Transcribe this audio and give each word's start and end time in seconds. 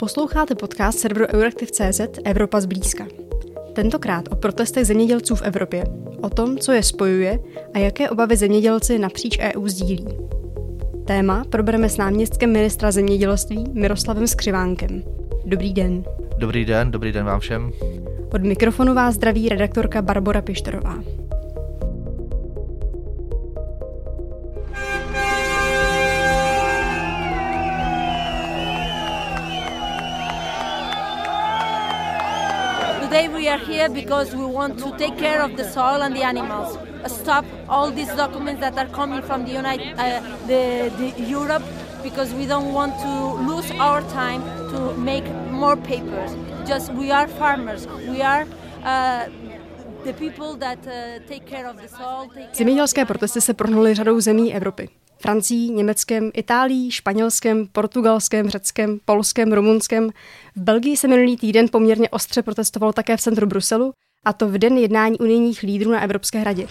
Posloucháte 0.00 0.54
podcast 0.54 0.98
serveru 0.98 1.26
Euraktiv.cz 1.34 2.00
Evropa 2.24 2.60
zblízka. 2.60 3.06
Tentokrát 3.72 4.24
o 4.30 4.36
protestech 4.36 4.86
zemědělců 4.86 5.34
v 5.34 5.42
Evropě, 5.42 5.84
o 6.22 6.30
tom, 6.30 6.58
co 6.58 6.72
je 6.72 6.82
spojuje 6.82 7.38
a 7.74 7.78
jaké 7.78 8.10
obavy 8.10 8.36
zemědělci 8.36 8.98
napříč 8.98 9.38
EU 9.38 9.68
sdílí. 9.68 10.06
Téma 11.06 11.44
probereme 11.50 11.88
s 11.88 11.96
náměstkem 11.96 12.52
ministra 12.52 12.90
zemědělství 12.90 13.64
Miroslavem 13.72 14.26
Skřivánkem. 14.26 15.02
Dobrý 15.44 15.72
den. 15.72 16.04
Dobrý 16.38 16.64
den, 16.64 16.90
dobrý 16.90 17.12
den 17.12 17.24
vám 17.24 17.40
všem. 17.40 17.72
Od 18.34 18.42
mikrofonu 18.42 18.94
vás 18.94 19.14
zdraví 19.14 19.48
redaktorka 19.48 20.02
Barbara 20.02 20.42
Pišterová. 20.42 21.19
Are 33.50 33.58
here 33.58 33.88
because 33.88 34.34
we 34.34 34.44
want 34.44 34.78
to 34.78 34.96
take 34.96 35.16
care 35.18 35.42
of 35.42 35.56
the 35.56 35.64
soil 35.64 36.02
and 36.02 36.14
the 36.14 36.22
animals. 36.22 36.78
Stop 37.06 37.44
all 37.68 37.90
these 37.90 38.08
documents 38.08 38.60
that 38.60 38.76
are 38.78 38.88
coming 38.88 39.22
from 39.22 39.44
the 39.44 39.52
United, 39.52 39.94
uh, 39.98 40.20
the, 40.46 40.90
the 40.98 41.22
Europe, 41.22 41.62
because 42.02 42.32
we 42.34 42.46
don't 42.46 42.72
want 42.72 42.94
to 43.00 43.12
lose 43.50 43.70
our 43.78 44.02
time 44.12 44.42
to 44.72 44.94
make 44.96 45.24
more 45.50 45.76
papers. 45.76 46.30
Just 46.66 46.92
we 46.92 47.10
are 47.10 47.28
farmers. 47.28 47.86
We 48.08 48.22
are. 48.22 48.46
Uh, 48.84 49.28
the 50.04 50.12
people 50.14 50.56
that, 50.56 50.78
take 51.28 51.44
care 51.44 51.66
of 51.66 51.76
the 51.76 51.88
soil, 51.88 52.30
Zemědělské 52.54 53.04
protesty 53.04 53.40
se 53.40 53.54
prohnuly 53.54 53.94
řadou 53.94 54.20
zemí 54.20 54.54
Evropy. 54.54 54.88
Francií, 55.20 55.70
Německem, 55.70 56.30
Itálií, 56.34 56.90
Španělskem, 56.90 57.66
Portugalskem, 57.72 58.50
Řeckem, 58.50 58.98
Polskem, 59.04 59.52
Rumunskem. 59.52 60.10
V 60.56 60.60
Belgii 60.60 60.96
se 60.96 61.08
minulý 61.08 61.36
týden 61.36 61.66
poměrně 61.72 62.08
ostře 62.08 62.42
protestovalo 62.42 62.92
také 62.92 63.16
v 63.16 63.20
centru 63.20 63.46
Bruselu, 63.46 63.92
a 64.24 64.32
to 64.32 64.48
v 64.48 64.58
den 64.58 64.78
jednání 64.78 65.18
unijních 65.18 65.62
lídrů 65.62 65.90
na 65.90 66.00
Evropské 66.00 66.44
radě. 66.44 66.66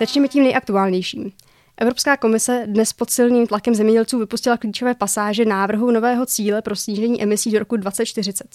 Začněme 0.00 0.28
tím 0.28 0.44
nejaktuálnějším. 0.44 1.32
Evropská 1.76 2.16
komise 2.16 2.64
dnes 2.66 2.92
pod 2.92 3.10
silným 3.10 3.46
tlakem 3.46 3.74
zemědělců 3.74 4.18
vypustila 4.18 4.56
klíčové 4.56 4.94
pasáže 4.94 5.44
návrhu 5.44 5.90
nového 5.90 6.26
cíle 6.26 6.62
pro 6.62 6.76
snížení 6.76 7.22
emisí 7.22 7.50
do 7.50 7.58
roku 7.58 7.76
2040. 7.76 8.46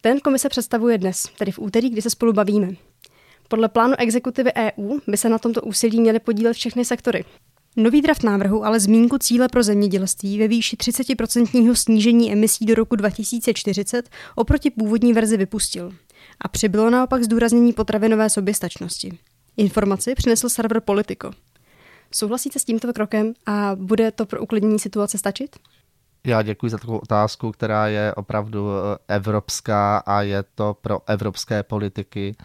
Ten 0.00 0.20
komise 0.20 0.48
představuje 0.48 0.98
dnes, 0.98 1.28
tedy 1.38 1.52
v 1.52 1.58
úterý, 1.58 1.90
kdy 1.90 2.02
se 2.02 2.10
spolu 2.10 2.32
bavíme. 2.32 2.68
Podle 3.50 3.68
plánu 3.68 3.94
exekutivy 3.98 4.50
EU 4.54 4.98
by 5.06 5.16
se 5.16 5.28
na 5.28 5.38
tomto 5.38 5.62
úsilí 5.62 6.00
měly 6.00 6.18
podílet 6.18 6.52
všechny 6.52 6.84
sektory. 6.84 7.24
Nový 7.76 8.02
draft 8.02 8.22
návrhu 8.22 8.64
ale 8.64 8.80
zmínku 8.80 9.18
cíle 9.18 9.48
pro 9.48 9.62
zemědělství 9.62 10.38
ve 10.38 10.48
výši 10.48 10.76
30% 10.76 11.74
snížení 11.74 12.32
emisí 12.32 12.66
do 12.66 12.74
roku 12.74 12.96
2040 12.96 14.08
oproti 14.34 14.70
původní 14.70 15.12
verzi 15.12 15.36
vypustil. 15.36 15.92
A 16.40 16.48
přibylo 16.48 16.90
naopak 16.90 17.24
zdůraznění 17.24 17.72
potravinové 17.72 18.30
soběstačnosti. 18.30 19.18
Informaci 19.56 20.14
přinesl 20.14 20.48
server 20.48 20.80
Politico. 20.80 21.30
Souhlasíte 22.12 22.58
s 22.58 22.64
tímto 22.64 22.92
krokem 22.92 23.32
a 23.46 23.72
bude 23.74 24.10
to 24.10 24.26
pro 24.26 24.42
uklidnění 24.42 24.78
situace 24.78 25.18
stačit? 25.18 25.56
Já 26.26 26.42
děkuji 26.42 26.68
za 26.68 26.78
takovou 26.78 26.98
otázku, 26.98 27.52
která 27.52 27.88
je 27.88 28.14
opravdu 28.14 28.68
eh, 28.70 29.14
evropská 29.16 29.98
a 29.98 30.22
je 30.22 30.44
to 30.54 30.76
pro 30.80 31.00
evropské 31.06 31.62
politiky 31.62 32.36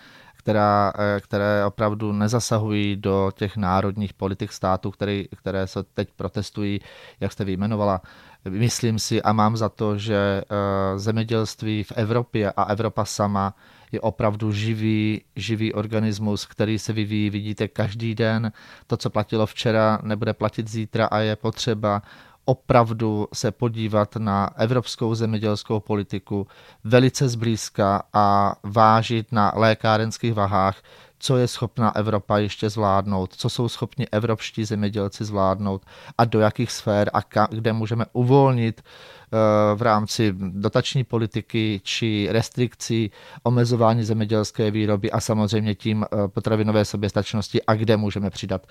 která, 0.45 0.93
eh, 0.99 1.21
které 1.21 1.65
opravdu 1.65 2.11
nezasahují 2.11 2.95
do 2.95 3.31
těch 3.35 3.57
národních 3.57 4.13
politik 4.13 4.51
států, 4.51 4.91
které, 4.91 5.23
které 5.35 5.67
se 5.67 5.83
teď 5.83 6.09
protestují, 6.15 6.79
jak 7.19 7.31
jste 7.31 7.45
vyjmenovala. 7.45 8.01
Myslím 8.49 8.99
si 8.99 9.21
a 9.21 9.33
mám 9.33 9.57
za 9.57 9.69
to, 9.69 9.97
že 9.97 10.15
eh, 10.15 10.99
zemědělství 10.99 11.83
v 11.83 11.91
Evropě 11.95 12.51
a 12.51 12.63
Evropa 12.63 13.05
sama 13.05 13.53
je 13.91 14.01
opravdu 14.01 14.51
živý, 14.51 15.21
živý 15.35 15.73
organismus, 15.73 16.45
který 16.45 16.79
se 16.79 16.93
vyvíjí, 16.93 17.29
vidíte, 17.29 17.67
každý 17.67 18.15
den. 18.15 18.51
To, 18.87 18.97
co 18.97 19.09
platilo 19.09 19.45
včera, 19.45 19.99
nebude 20.03 20.33
platit 20.33 20.67
zítra 20.67 21.05
a 21.05 21.19
je 21.19 21.35
potřeba 21.35 22.01
opravdu 22.45 23.27
se 23.33 23.51
podívat 23.51 24.15
na 24.15 24.49
evropskou 24.57 25.15
zemědělskou 25.15 25.79
politiku 25.79 26.47
velice 26.83 27.29
zblízka 27.29 28.03
a 28.13 28.55
vážit 28.63 29.31
na 29.31 29.51
lékárenských 29.55 30.33
vahách, 30.33 30.77
co 31.19 31.37
je 31.37 31.47
schopná 31.47 31.95
Evropa 31.95 32.37
ještě 32.37 32.69
zvládnout, 32.69 33.35
co 33.35 33.49
jsou 33.49 33.69
schopni 33.69 34.07
evropští 34.11 34.65
zemědělci 34.65 35.25
zvládnout 35.25 35.81
a 36.17 36.25
do 36.25 36.39
jakých 36.39 36.71
sfér 36.71 37.11
a 37.13 37.47
kde 37.49 37.73
můžeme 37.73 38.05
uvolnit 38.13 38.81
eh, 38.81 39.75
v 39.75 39.81
rámci 39.81 40.33
dotační 40.37 41.03
politiky 41.03 41.81
či 41.83 42.27
restrikcí 42.31 43.11
omezování 43.43 44.03
zemědělské 44.03 44.71
výroby 44.71 45.11
a 45.11 45.19
samozřejmě 45.19 45.75
tím 45.75 46.03
eh, 46.03 46.27
potravinové 46.27 46.85
soběstačnosti 46.85 47.63
a 47.63 47.73
kde 47.75 47.97
můžeme 47.97 48.29
přidat 48.29 48.67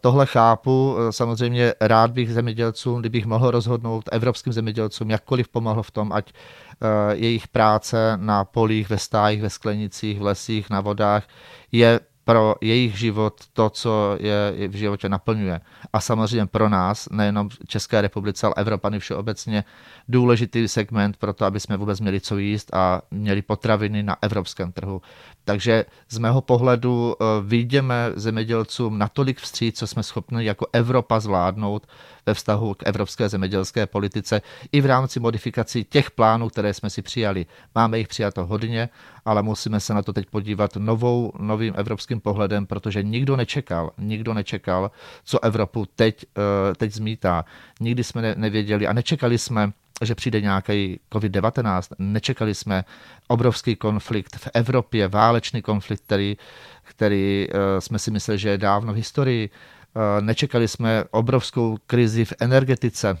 tohle 0.00 0.26
chápu, 0.26 0.96
eh, 0.98 1.12
samozřejmě 1.12 1.74
rád 1.80 2.10
bych 2.10 2.32
zemědělcům, 2.32 3.00
kdybych 3.00 3.26
mohl 3.26 3.50
rozhodnout 3.50 4.08
evropským 4.12 4.52
zemědělcům, 4.52 5.10
jakkoliv 5.10 5.48
pomohl 5.48 5.82
v 5.82 5.90
tom, 5.90 6.12
ať 6.12 6.32
eh, 6.32 7.14
jejich 7.14 7.48
práce 7.48 8.12
na 8.16 8.44
polích, 8.44 8.90
ve 8.90 8.98
stájích, 8.98 9.42
ve 9.42 9.50
sklenicích, 9.50 10.18
v 10.18 10.22
lesích, 10.22 10.70
na 10.70 10.80
vodách 10.80 11.24
je 11.72 12.00
pro 12.24 12.54
jejich 12.60 12.98
život 12.98 13.34
to, 13.52 13.70
co 13.70 14.16
je 14.20 14.68
v 14.68 14.74
životě 14.74 15.08
naplňuje. 15.08 15.60
A 15.92 16.00
samozřejmě 16.00 16.46
pro 16.46 16.68
nás, 16.68 17.08
nejenom 17.10 17.48
České 17.66 18.00
republice, 18.00 18.46
ale 18.46 18.54
Evropany 18.56 18.98
všeobecně, 18.98 19.64
důležitý 20.08 20.68
segment 20.68 21.16
pro 21.16 21.32
to, 21.32 21.44
aby 21.44 21.60
jsme 21.60 21.76
vůbec 21.76 22.00
měli 22.00 22.20
co 22.20 22.38
jíst 22.38 22.74
a 22.74 23.02
měli 23.10 23.42
potraviny 23.42 24.02
na 24.02 24.16
evropském 24.22 24.72
trhu. 24.72 25.02
Takže 25.44 25.84
z 26.08 26.18
mého 26.18 26.40
pohledu 26.40 27.14
eh, 27.14 27.24
vidíme 27.42 28.10
zemědělcům 28.14 28.98
natolik 28.98 29.40
vstříc, 29.40 29.78
co 29.78 29.86
jsme 29.86 30.02
schopni 30.02 30.44
jako 30.44 30.66
Evropa 30.72 31.20
zvládnout 31.20 31.86
ve 32.26 32.34
vztahu 32.34 32.74
k 32.74 32.82
evropské 32.86 33.28
zemědělské 33.28 33.86
politice 33.86 34.42
i 34.72 34.80
v 34.80 34.86
rámci 34.86 35.20
modifikací 35.20 35.84
těch 35.84 36.10
plánů, 36.10 36.48
které 36.48 36.74
jsme 36.74 36.90
si 36.90 37.02
přijali. 37.02 37.46
Máme 37.74 37.98
jich 37.98 38.08
přijato 38.08 38.46
hodně, 38.46 38.88
ale 39.24 39.42
musíme 39.42 39.80
se 39.80 39.94
na 39.94 40.02
to 40.02 40.12
teď 40.12 40.26
podívat 40.26 40.76
novou, 40.76 41.32
novým 41.38 41.74
evropským 41.76 42.20
pohledem, 42.20 42.66
protože 42.66 43.02
nikdo 43.02 43.36
nečekal, 43.36 43.90
nikdo 43.98 44.34
nečekal, 44.34 44.90
co 45.24 45.44
Evropu 45.44 45.86
teď, 45.96 46.24
eh, 46.24 46.74
teď 46.74 46.92
zmítá. 46.92 47.44
Nikdy 47.80 48.04
jsme 48.04 48.34
nevěděli 48.34 48.86
a 48.86 48.92
nečekali 48.92 49.38
jsme, 49.38 49.72
že 50.04 50.14
přijde 50.14 50.40
nějaký 50.40 51.00
COVID-19. 51.12 51.94
Nečekali 51.98 52.54
jsme 52.54 52.84
obrovský 53.28 53.76
konflikt 53.76 54.36
v 54.36 54.48
Evropě, 54.54 55.08
válečný 55.08 55.62
konflikt, 55.62 56.02
který, 56.02 56.36
který 56.82 57.46
eh, 57.50 57.80
jsme 57.80 57.98
si 57.98 58.10
mysleli, 58.10 58.38
že 58.38 58.48
je 58.48 58.58
dávno 58.58 58.92
v 58.92 58.96
historii. 58.96 59.50
Eh, 59.96 60.20
nečekali 60.20 60.68
jsme 60.68 61.04
obrovskou 61.10 61.76
krizi 61.86 62.24
v 62.24 62.32
energetice 62.40 63.18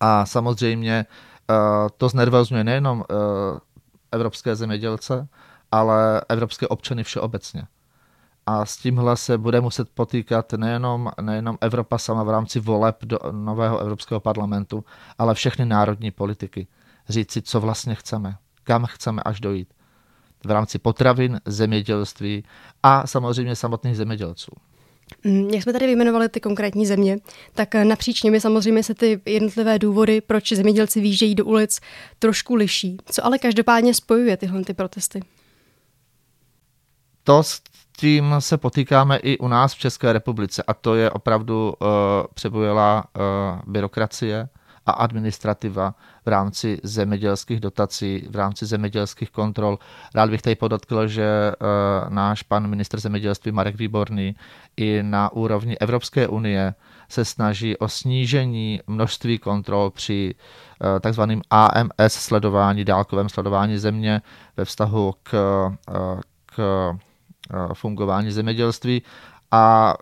a 0.00 0.26
samozřejmě 0.26 1.06
eh, 1.50 1.54
to 1.96 2.08
znervozňuje 2.08 2.64
nejenom 2.64 3.04
evropské 4.12 4.56
zemědělce, 4.56 5.28
ale 5.72 6.22
evropské 6.28 6.68
občany 6.68 7.04
všeobecně. 7.04 7.62
A 8.46 8.66
s 8.66 8.76
tímhle 8.76 9.16
se 9.16 9.38
bude 9.38 9.60
muset 9.60 9.88
potýkat 9.88 10.52
nejenom, 10.52 11.10
nejenom 11.20 11.58
Evropa 11.60 11.98
sama 11.98 12.22
v 12.22 12.30
rámci 12.30 12.60
voleb 12.60 12.96
do 13.04 13.18
nového 13.30 13.78
Evropského 13.78 14.20
parlamentu, 14.20 14.84
ale 15.18 15.34
všechny 15.34 15.66
národní 15.66 16.10
politiky. 16.10 16.66
Říct 17.08 17.32
si, 17.32 17.42
co 17.42 17.60
vlastně 17.60 17.94
chceme, 17.94 18.36
kam 18.64 18.86
chceme 18.86 19.22
až 19.22 19.40
dojít. 19.40 19.74
V 20.46 20.50
rámci 20.50 20.78
potravin, 20.78 21.40
zemědělství 21.44 22.44
a 22.82 23.06
samozřejmě 23.06 23.56
samotných 23.56 23.96
zemědělců. 23.96 24.50
Mm, 25.24 25.50
jak 25.50 25.62
jsme 25.62 25.72
tady 25.72 25.86
vyjmenovali 25.86 26.28
ty 26.28 26.40
konkrétní 26.40 26.86
země, 26.86 27.18
tak 27.54 27.74
napříč 27.74 28.22
nimi 28.22 28.40
samozřejmě 28.40 28.82
se 28.82 28.94
ty 28.94 29.20
jednotlivé 29.26 29.78
důvody, 29.78 30.20
proč 30.20 30.52
zemědělci 30.52 31.00
výjíždějí 31.00 31.34
do 31.34 31.44
ulic, 31.44 31.80
trošku 32.18 32.54
liší. 32.54 32.96
Co 33.06 33.26
ale 33.26 33.38
každopádně 33.38 33.94
spojuje 33.94 34.36
tyhle 34.36 34.64
ty 34.64 34.74
protesty? 34.74 35.20
To, 37.24 37.42
tím 37.96 38.34
se 38.38 38.56
potýkáme 38.56 39.16
i 39.16 39.38
u 39.38 39.48
nás 39.48 39.74
v 39.74 39.78
České 39.78 40.12
republice 40.12 40.62
a 40.66 40.74
to 40.74 40.94
je 40.94 41.10
opravdu 41.10 41.72
uh, 41.80 41.88
přebujelá 42.34 43.04
uh, 43.04 43.22
byrokracie 43.72 44.48
a 44.86 44.92
administrativa 44.92 45.94
v 46.24 46.28
rámci 46.28 46.80
zemědělských 46.82 47.60
dotací, 47.60 48.26
v 48.30 48.36
rámci 48.36 48.66
zemědělských 48.66 49.30
kontrol. 49.30 49.78
Rád 50.14 50.30
bych 50.30 50.42
tady 50.42 50.56
podotkl, 50.56 51.08
že 51.08 51.52
uh, 51.52 52.10
náš 52.10 52.42
pan 52.42 52.66
ministr 52.66 53.00
zemědělství 53.00 53.52
Marek 53.52 53.76
Výborný 53.76 54.36
i 54.76 55.02
na 55.02 55.32
úrovni 55.32 55.78
Evropské 55.78 56.28
unie 56.28 56.74
se 57.08 57.24
snaží 57.24 57.76
o 57.76 57.88
snížení 57.88 58.80
množství 58.86 59.38
kontrol 59.38 59.90
při 59.90 60.34
uh, 60.34 60.98
takzvaným 61.00 61.42
AMS 61.50 62.12
sledování, 62.12 62.84
dálkovém 62.84 63.28
sledování 63.28 63.78
země 63.78 64.22
ve 64.56 64.64
vztahu 64.64 65.14
k, 65.22 65.32
uh, 65.88 66.20
k 66.46 66.58
fungování 67.74 68.30
zemědělství 68.30 69.02
a 69.50 69.94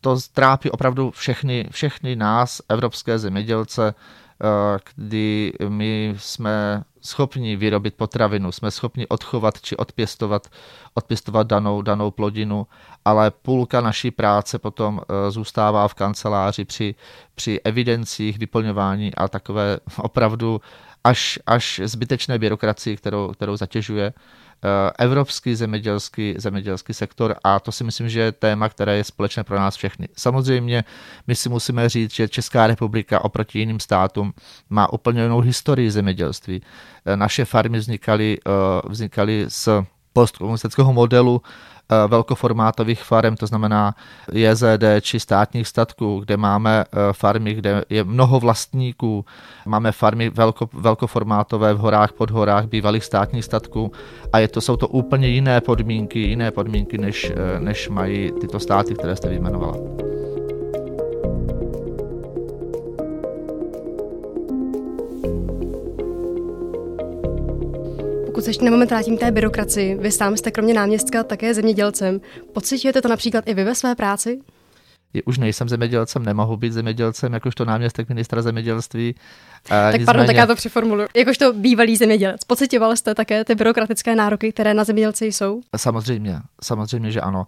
to 0.00 0.16
trápí 0.32 0.70
opravdu 0.70 1.10
všechny, 1.10 1.68
všechny 1.70 2.16
nás, 2.16 2.62
evropské 2.68 3.18
zemědělce, 3.18 3.94
eh, 3.94 4.78
kdy 4.94 5.52
my 5.68 6.14
jsme 6.18 6.82
schopni 7.00 7.56
vyrobit 7.56 7.94
potravinu, 7.94 8.52
jsme 8.52 8.70
schopni 8.70 9.08
odchovat 9.08 9.60
či 9.60 9.76
odpěstovat, 9.76 10.48
odpěstovat 10.94 11.46
danou, 11.46 11.82
danou 11.82 12.10
plodinu, 12.10 12.66
ale 13.04 13.30
půlka 13.30 13.80
naší 13.80 14.10
práce 14.10 14.58
potom 14.58 15.00
eh, 15.00 15.30
zůstává 15.30 15.88
v 15.88 15.94
kanceláři 15.94 16.64
při, 16.64 16.94
při 17.34 17.60
evidencích, 17.64 18.38
vyplňování 18.38 19.14
a 19.14 19.28
takové 19.28 19.78
opravdu 19.98 20.60
až, 21.04 21.38
až 21.46 21.80
zbytečné 21.84 22.38
byrokracii, 22.38 22.96
kterou, 22.96 23.28
kterou 23.28 23.56
zatěžuje 23.56 24.12
evropský 24.98 25.54
zemědělský, 25.54 26.34
zemědělský 26.38 26.94
sektor 26.94 27.36
a 27.44 27.60
to 27.60 27.72
si 27.72 27.84
myslím, 27.84 28.08
že 28.08 28.20
je 28.20 28.32
téma, 28.32 28.68
které 28.68 28.96
je 28.96 29.04
společné 29.04 29.44
pro 29.44 29.56
nás 29.56 29.76
všechny. 29.76 30.08
Samozřejmě 30.16 30.84
my 31.26 31.34
si 31.34 31.48
musíme 31.48 31.88
říct, 31.88 32.14
že 32.14 32.28
Česká 32.28 32.66
republika 32.66 33.24
oproti 33.24 33.58
jiným 33.58 33.80
státům 33.80 34.32
má 34.70 34.92
úplně 34.92 35.22
jinou 35.22 35.40
historii 35.40 35.90
zemědělství. 35.90 36.62
Eh, 37.06 37.16
naše 37.16 37.44
farmy 37.44 37.78
vznikaly, 37.78 38.38
eh, 38.46 38.50
vznikaly 38.88 39.44
z 39.48 39.68
postkomunistického 40.12 40.92
modelu 40.92 41.42
Eh, 41.42 41.77
velkoformátových 42.08 43.02
farem, 43.02 43.36
to 43.36 43.46
znamená 43.46 43.94
JZD 44.32 44.84
či 45.00 45.20
státních 45.20 45.68
statků, 45.68 46.20
kde 46.20 46.36
máme 46.36 46.84
eh, 46.84 47.12
farmy, 47.12 47.54
kde 47.54 47.84
je 47.90 48.04
mnoho 48.04 48.40
vlastníků, 48.40 49.24
máme 49.66 49.92
farmy 49.92 50.30
velko, 50.30 50.68
velkoformátové 50.72 51.74
v 51.74 51.78
horách, 51.78 52.12
pod 52.12 52.30
horách 52.30 52.66
bývalých 52.66 53.04
státních 53.04 53.44
statků 53.44 53.92
a 54.32 54.38
je 54.38 54.48
to, 54.48 54.60
jsou 54.60 54.76
to 54.76 54.88
úplně 54.88 55.28
jiné 55.28 55.60
podmínky, 55.60 56.18
jiné 56.18 56.50
podmínky, 56.50 56.98
než, 56.98 57.32
eh, 57.36 57.60
než 57.60 57.88
mají 57.88 58.32
tyto 58.40 58.60
státy, 58.60 58.94
které 58.94 59.16
jste 59.16 59.28
vyjmenovala. 59.28 60.07
Pokud 68.38 68.44
se 68.44 68.50
ještě 68.50 68.64
na 68.64 68.70
moment 68.70 68.90
vrátím 68.90 69.18
té 69.18 69.30
byrokracii, 69.30 69.94
vy 69.94 70.12
sám 70.12 70.36
jste 70.36 70.50
kromě 70.50 70.74
náměstka 70.74 71.22
také 71.24 71.54
zemědělcem. 71.54 72.20
Pocitujete 72.52 73.02
to 73.02 73.08
například 73.08 73.48
i 73.48 73.54
vy 73.54 73.64
ve 73.64 73.74
své 73.74 73.94
práci? 73.94 74.40
už 75.24 75.38
nejsem 75.38 75.68
zemědělcem, 75.68 76.24
nemohu 76.24 76.56
být 76.56 76.72
zemědělcem, 76.72 77.32
jakožto 77.32 77.64
náměstek 77.64 78.08
ministra 78.08 78.42
zemědělství. 78.42 79.14
Tak 79.62 79.92
nicméně... 79.92 80.06
pardon, 80.06 80.26
tak 80.26 80.36
já 80.36 80.46
to 80.46 80.54
přeformuluji. 80.54 81.08
Jakožto 81.16 81.52
bývalý 81.52 81.96
zemědělec, 81.96 82.44
pocitoval 82.44 82.96
jste 82.96 83.14
také 83.14 83.44
ty 83.44 83.54
byrokratické 83.54 84.16
nároky, 84.16 84.52
které 84.52 84.74
na 84.74 84.84
zemědělce 84.84 85.26
jsou? 85.26 85.60
Samozřejmě, 85.76 86.40
samozřejmě, 86.62 87.10
že 87.10 87.20
ano. 87.20 87.46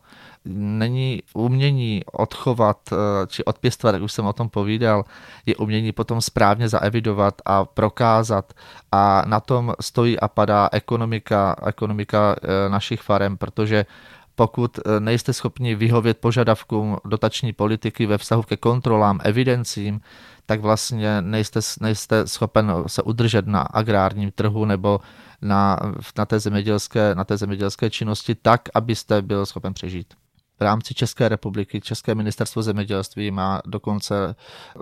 Není 0.55 1.23
umění 1.35 2.03
odchovat 2.13 2.79
eh, 2.93 2.97
či 3.27 3.45
odpěstovat, 3.45 3.93
jak 3.95 4.03
už 4.03 4.13
jsem 4.13 4.27
o 4.27 4.33
tom 4.33 4.49
povídal, 4.49 5.05
je 5.47 5.57
umění 5.57 5.93
potom 5.93 6.21
správně 6.21 6.69
zaevidovat 6.69 7.35
a 7.45 7.65
prokázat 7.65 8.53
a 8.93 9.23
na 9.27 9.41
tom 9.41 9.75
stojí 9.81 10.21
a 10.21 10.29
padá 10.29 10.69
ekonomika, 10.73 11.57
ekonomika 11.67 12.37
eh, 12.43 12.69
našich 12.69 13.01
farem, 13.01 13.37
protože 13.37 13.87
pokud 14.35 14.79
eh, 14.79 15.01
nejste 15.01 15.33
schopni 15.33 15.75
vyhovět 15.75 16.19
požadavkům 16.19 16.97
dotační 17.05 17.53
politiky 17.53 18.07
ve 18.07 18.19
vztahu 18.19 18.43
ke 18.43 18.57
kontrolám, 18.57 19.21
evidencím, 19.25 20.01
tak 20.51 20.61
vlastně 20.61 21.23
nejste, 21.23 21.61
nejste 21.81 22.27
schopen 22.27 22.73
se 22.87 23.03
udržet 23.03 23.47
na 23.47 23.61
agrárním 23.61 24.31
trhu 24.31 24.65
nebo 24.65 25.01
na, 25.43 25.79
na, 26.19 26.27
té 26.27 26.41
zemědělské, 26.41 27.15
na 27.15 27.25
té 27.25 27.37
zemědělské 27.37 27.91
činnosti 27.91 28.35
tak, 28.35 28.61
abyste 28.75 29.23
byl 29.23 29.47
schopen 29.47 29.75
přežít 29.75 30.15
v 30.61 30.63
rámci 30.63 30.95
České 30.95 31.29
republiky 31.29 31.81
České 31.81 32.15
ministerstvo 32.15 32.63
zemědělství 32.63 33.31
má 33.31 33.63
dokonce 33.67 34.35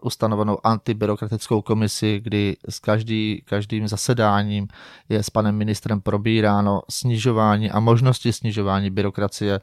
ustanovenou 0.02 0.58
antibyrokratickou 0.64 1.62
komisi, 1.62 2.20
kdy 2.24 2.56
s 2.68 2.78
každý, 2.78 3.42
každým 3.44 3.88
zasedáním 3.88 4.68
je 5.08 5.22
s 5.22 5.30
panem 5.30 5.56
ministrem 5.56 6.00
probíráno 6.00 6.82
snižování 6.90 7.70
a 7.70 7.80
možnosti 7.80 8.32
snižování 8.32 8.90
byrokracie. 8.90 9.60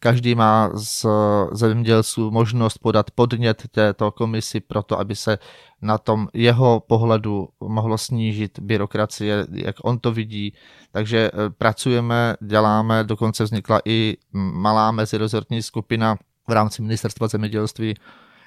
Každý 0.00 0.34
má 0.34 0.70
z 0.74 1.06
zemědělců 1.52 2.30
možnost 2.30 2.78
podat 2.78 3.10
podnět 3.10 3.62
této 3.70 4.10
komisi 4.12 4.60
pro 4.60 4.82
to, 4.82 5.00
aby 5.00 5.16
se 5.16 5.38
na 5.82 5.98
tom 5.98 6.28
jeho 6.34 6.80
pohledu 6.80 7.48
mohlo 7.60 7.98
snížit 7.98 8.58
byrokracie, 8.58 9.46
jak 9.52 9.76
on 9.82 9.98
to 9.98 10.12
vidí. 10.12 10.52
Takže 10.92 11.30
eh, 11.34 11.50
pracujeme, 11.58 12.36
děláme, 12.40 13.04
dokonce 13.04 13.44
vznikla 13.44 13.80
i 13.84 14.16
malá 14.32 14.92
mezirozortní 14.92 15.62
skupina 15.62 16.16
v 16.48 16.52
rámci 16.52 16.82
ministerstva 16.82 17.28
zemědělství, 17.28 17.94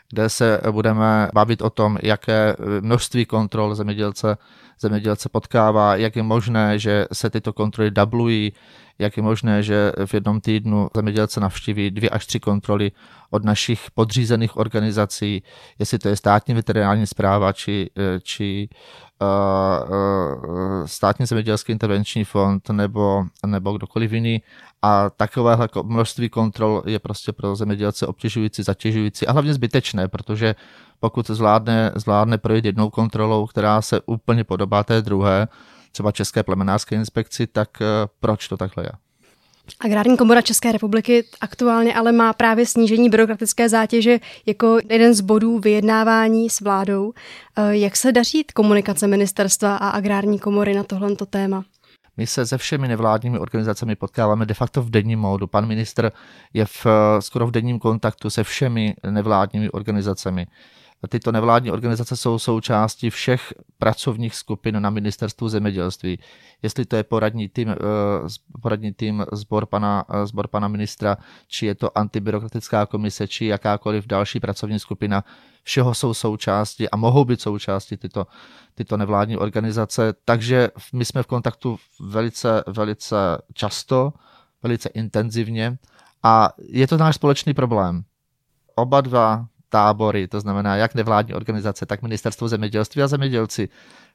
kde 0.09 0.29
se 0.29 0.61
budeme 0.71 1.29
bavit 1.33 1.61
o 1.61 1.69
tom, 1.69 1.97
jaké 2.03 2.55
eh, 2.59 2.81
množství 2.81 3.25
kontrol 3.25 3.75
zemědělce, 3.75 4.37
zemědělce 4.79 5.29
potkává, 5.29 5.95
jak 5.95 6.15
je 6.15 6.23
možné, 6.23 6.79
že 6.79 7.05
se 7.13 7.29
tyto 7.29 7.53
kontroly 7.53 7.91
dublují, 7.91 8.53
jak 9.01 9.17
je 9.17 9.23
možné, 9.23 9.63
že 9.63 9.91
v 10.05 10.13
jednom 10.13 10.41
týdnu 10.41 10.89
zemědělce 10.95 11.39
navštíví 11.39 11.91
dvě 11.91 12.09
až 12.09 12.25
tři 12.25 12.39
kontroly 12.39 12.91
od 13.29 13.45
našich 13.45 13.91
podřízených 13.91 14.57
organizací, 14.57 15.43
jestli 15.79 15.99
to 15.99 16.09
je 16.09 16.15
státní 16.15 16.53
veterinární 16.53 17.07
zpráva 17.07 17.53
či, 17.53 17.89
eh, 17.97 18.19
či 18.19 18.69
uh, 19.21 20.85
státní 20.85 21.25
zemědělský 21.25 21.71
intervenční 21.71 22.23
fond 22.23 22.69
nebo, 22.69 23.23
nebo 23.45 23.73
kdokoliv 23.73 24.11
jiný. 24.11 24.41
A 24.81 25.09
takovéhle 25.09 25.69
množství 25.83 26.29
kontrol 26.29 26.83
je 26.85 26.99
prostě 26.99 27.31
pro 27.31 27.55
zemědělce 27.55 28.07
obtěžující, 28.07 28.63
zatěžující 28.63 29.27
a 29.27 29.31
hlavně 29.31 29.53
zbytečné, 29.53 30.07
protože 30.07 30.55
pokud 30.99 31.27
zvládne, 31.27 31.91
zvládne 31.95 32.37
projít 32.37 32.65
jednou 32.65 32.89
kontrolou, 32.89 33.47
která 33.47 33.81
se 33.81 34.01
úplně 34.05 34.43
podobá 34.43 34.83
té 34.83 35.01
druhé, 35.01 35.47
třeba 35.91 36.11
České 36.11 36.43
plemenářské 36.43 36.95
inspekci, 36.95 37.47
tak 37.47 37.69
proč 38.19 38.47
to 38.47 38.57
takhle 38.57 38.83
je? 38.83 38.91
Agrární 39.79 40.17
komora 40.17 40.41
České 40.41 40.71
republiky 40.71 41.25
aktuálně 41.41 41.95
ale 41.95 42.11
má 42.11 42.33
právě 42.33 42.65
snížení 42.65 43.09
byrokratické 43.09 43.69
zátěže 43.69 44.19
jako 44.45 44.77
jeden 44.89 45.13
z 45.13 45.21
bodů 45.21 45.59
vyjednávání 45.59 46.49
s 46.49 46.61
vládou. 46.61 47.13
Eh, 47.57 47.75
jak 47.77 47.95
se 47.95 48.11
daří 48.11 48.45
komunikace 48.53 49.07
ministerstva 49.07 49.75
a 49.75 49.89
agrární 49.89 50.39
komory 50.39 50.73
na 50.73 50.83
tohle 50.83 51.15
téma? 51.29 51.63
My 52.17 52.27
se 52.27 52.45
se 52.45 52.57
všemi 52.57 52.87
nevládními 52.87 53.39
organizacemi 53.39 53.95
potkáváme 53.95 54.45
de 54.45 54.53
facto 54.53 54.81
v 54.81 54.89
denním 54.89 55.19
módu. 55.19 55.47
Pan 55.47 55.65
ministr 55.65 56.11
je 56.53 56.65
v, 56.65 56.85
skoro 57.19 57.47
v 57.47 57.51
denním 57.51 57.79
kontaktu 57.79 58.29
se 58.29 58.43
všemi 58.43 58.95
nevládními 59.09 59.69
organizacemi. 59.69 60.47
Tyto 61.09 61.31
nevládní 61.31 61.71
organizace 61.71 62.15
jsou 62.15 62.39
součástí 62.39 63.09
všech 63.09 63.53
pracovních 63.77 64.35
skupin 64.35 64.81
na 64.81 64.89
ministerstvu 64.89 65.49
zemědělství. 65.49 66.19
Jestli 66.61 66.85
to 66.85 66.95
je 66.95 67.03
poradní 67.03 67.49
tým, 67.49 67.69
eh, 67.69 67.75
poradní 68.61 68.93
tým 68.93 69.25
zbor, 69.31 69.65
pana, 69.65 70.05
eh, 70.09 70.27
zbor 70.27 70.47
pana 70.47 70.67
ministra, 70.67 71.17
či 71.47 71.65
je 71.65 71.75
to 71.75 71.97
antibyrokratická 71.97 72.85
komise, 72.85 73.27
či 73.27 73.45
jakákoliv 73.45 74.07
další 74.07 74.39
pracovní 74.39 74.79
skupina, 74.79 75.23
všeho 75.63 75.93
jsou 75.93 76.13
součástí 76.13 76.89
a 76.89 76.97
mohou 76.97 77.25
být 77.25 77.41
součástí 77.41 77.97
tyto, 77.97 78.27
tyto 78.75 78.97
nevládní 78.97 79.37
organizace. 79.37 80.13
Takže 80.25 80.69
my 80.93 81.05
jsme 81.05 81.23
v 81.23 81.27
kontaktu 81.27 81.77
velice, 81.99 82.63
velice 82.67 83.15
často, 83.53 84.13
velice 84.63 84.89
intenzivně 84.89 85.77
a 86.23 86.49
je 86.57 86.87
to 86.87 86.97
náš 86.97 87.15
společný 87.15 87.53
problém. 87.53 88.03
Oba 88.75 89.01
dva 89.01 89.45
tábory, 89.71 90.27
to 90.27 90.39
znamená 90.39 90.75
jak 90.75 90.95
nevládní 90.95 91.33
organizace, 91.33 91.85
tak 91.85 92.01
ministerstvo 92.01 92.47
zemědělství 92.47 93.01
a 93.01 93.07
zemědělci, 93.07 93.69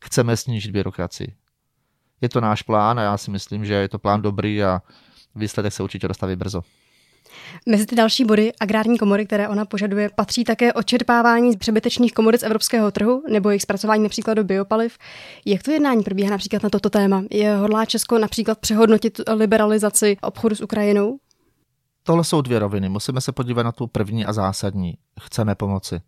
chceme 0.05 0.37
snížit 0.37 0.71
byrokracii. 0.71 1.35
Je 2.21 2.29
to 2.29 2.41
náš 2.41 2.63
plán 2.63 2.99
a 2.99 3.03
já 3.03 3.17
si 3.17 3.31
myslím, 3.31 3.65
že 3.65 3.75
je 3.75 3.89
to 3.89 3.99
plán 3.99 4.23
dobrý 4.23 4.65
a 4.65 4.83
výsledek 5.35 5.73
se 5.73 5.83
určitě 5.83 6.09
dostaví 6.09 6.37
brzo. 6.37 6.63
Mezi 7.67 7.87
ty 7.87 7.95
další 7.95 8.25
body 8.25 8.53
agrární 8.61 8.99
komory, 8.99 9.27
které 9.27 9.49
ona 9.49 9.65
požaduje, 9.65 10.11
patří 10.15 10.45
také 10.45 10.73
odčerpávání 10.73 11.53
z 11.53 11.57
přebytečných 11.57 12.13
komodit 12.13 12.41
z 12.41 12.45
evropského 12.45 12.91
trhu 12.91 13.23
nebo 13.31 13.51
jejich 13.51 13.63
zpracování 13.63 14.03
například 14.03 14.35
do 14.35 14.45
biopaliv. 14.45 14.99
Jak 15.45 15.63
to 15.63 15.71
jednání 15.71 16.03
probíhá 16.03 16.31
například 16.31 16.63
na 16.63 16.71
toto 16.71 16.91
téma? 16.91 17.23
Je 17.31 17.57
hodlá 17.57 17.85
Česko 17.85 18.19
například 18.19 18.59
přehodnotit 18.59 19.21
liberalizaci 19.35 20.17
obchodu 20.23 20.55
s 20.55 20.61
Ukrajinou? 20.61 21.19
Tohle 22.07 22.25
jsou 22.25 22.41
dvě 22.41 22.59
roviny. 22.59 22.89
Musíme 22.89 23.21
se 23.21 23.33
podívat 23.33 23.63
na 23.63 23.73
tu 23.73 23.87
první 23.87 24.27
a 24.27 24.33
zásadní. 24.33 24.99
Chceme 25.21 25.55
pomoci. 25.55 26.01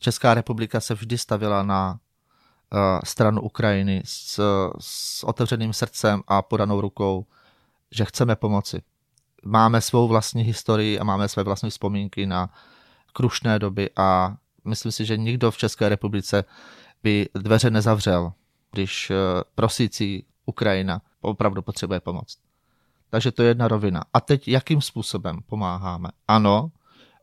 Česká 0.00 0.34
republika 0.34 0.80
se 0.80 0.94
vždy 0.94 1.18
stavila 1.18 1.62
na 1.62 1.92
uh, 1.92 2.78
stranu 3.04 3.42
Ukrajiny 3.42 4.02
s, 4.04 4.40
s 4.80 5.24
otevřeným 5.24 5.72
srdcem 5.72 6.22
a 6.28 6.42
podanou 6.42 6.80
rukou, 6.80 7.26
že 7.90 8.04
chceme 8.04 8.36
pomoci. 8.36 8.82
Máme 9.44 9.80
svou 9.80 10.08
vlastní 10.08 10.42
historii 10.42 10.98
a 10.98 11.04
máme 11.04 11.28
své 11.28 11.42
vlastní 11.42 11.70
vzpomínky 11.70 12.26
na 12.26 12.50
krušné 13.12 13.58
doby 13.58 13.90
a 13.96 14.36
myslím 14.64 14.92
si, 14.92 15.04
že 15.04 15.16
nikdo 15.16 15.50
v 15.50 15.56
České 15.56 15.88
republice 15.88 16.44
by 17.02 17.28
dveře 17.34 17.70
nezavřel, 17.70 18.32
když 18.72 19.10
uh, 19.10 19.16
prosící 19.54 20.26
Ukrajina 20.46 21.02
opravdu 21.20 21.62
potřebuje 21.62 22.00
pomoc. 22.00 22.41
Takže 23.12 23.32
to 23.32 23.42
je 23.42 23.48
jedna 23.48 23.68
rovina. 23.68 24.04
A 24.12 24.20
teď 24.20 24.48
jakým 24.48 24.80
způsobem 24.80 25.38
pomáháme? 25.46 26.08
Ano, 26.28 26.70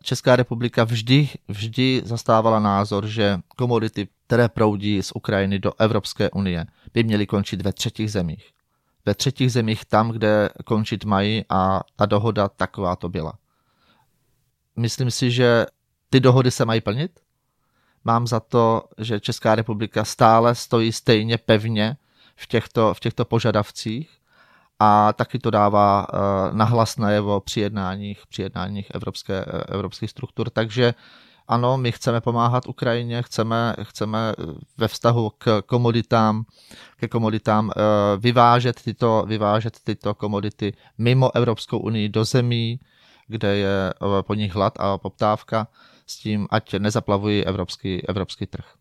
Česká 0.03 0.35
republika 0.35 0.83
vždy, 0.83 1.29
vždy 1.47 2.01
zastávala 2.05 2.59
názor, 2.59 3.07
že 3.07 3.39
komodity, 3.55 4.07
které 4.27 4.49
proudí 4.49 5.03
z 5.03 5.11
Ukrajiny 5.15 5.59
do 5.59 5.73
Evropské 5.79 6.29
unie, 6.29 6.65
by 6.93 7.03
měly 7.03 7.27
končit 7.27 7.61
ve 7.61 7.73
třetích 7.73 8.11
zemích. 8.11 8.51
Ve 9.05 9.15
třetích 9.15 9.51
zemích 9.51 9.85
tam, 9.85 10.11
kde 10.11 10.49
končit 10.65 11.05
mají 11.05 11.45
a 11.49 11.81
ta 11.95 12.05
dohoda 12.05 12.47
taková 12.49 12.95
to 12.95 13.09
byla. 13.09 13.33
Myslím 14.75 15.11
si, 15.11 15.31
že 15.31 15.65
ty 16.09 16.19
dohody 16.19 16.51
se 16.51 16.65
mají 16.65 16.81
plnit. 16.81 17.19
Mám 18.03 18.27
za 18.27 18.39
to, 18.39 18.83
že 18.97 19.19
Česká 19.19 19.55
republika 19.55 20.05
stále 20.05 20.55
stojí 20.55 20.91
stejně 20.91 21.37
pevně 21.37 21.97
v 22.35 22.47
těchto, 22.47 22.93
v 22.93 22.99
těchto 22.99 23.25
požadavcích 23.25 24.18
a 24.79 25.13
taky 25.13 25.39
to 25.39 25.49
dává 25.49 26.07
uh, 26.13 26.19
nahlas 26.57 26.97
najevo 26.97 27.39
při 27.39 27.59
jednáních, 27.59 28.23
při 28.29 28.41
jednáních 28.41 28.91
evropské, 28.93 29.45
uh, 29.45 29.61
evropských 29.67 30.09
struktur. 30.09 30.49
Takže 30.49 30.93
ano, 31.47 31.77
my 31.77 31.91
chceme 31.91 32.21
pomáhat 32.21 32.67
Ukrajině, 32.67 33.21
chceme, 33.21 33.75
chceme 33.83 34.33
ve 34.77 34.87
vztahu 34.87 35.31
k 35.37 35.61
komoditám, 35.65 36.43
ke 36.97 37.07
komoditám 37.07 37.71
vyvážet 38.17 38.81
tyto, 38.83 39.25
vyvážet 39.27 39.79
tyto 39.83 40.13
komodity 40.13 40.73
mimo 40.97 41.35
Evropskou 41.35 41.79
unii 41.79 42.09
do 42.09 42.25
zemí, 42.25 42.79
kde 43.27 43.55
je 43.57 43.93
po 44.21 44.33
nich 44.33 44.55
hlad 44.55 44.73
a 44.79 44.97
poptávka 44.97 45.67
s 46.07 46.17
tím, 46.19 46.47
ať 46.51 46.73
nezaplavují 46.73 47.45
evropský, 47.45 48.07
evropský 48.07 48.45
trh. 48.45 48.78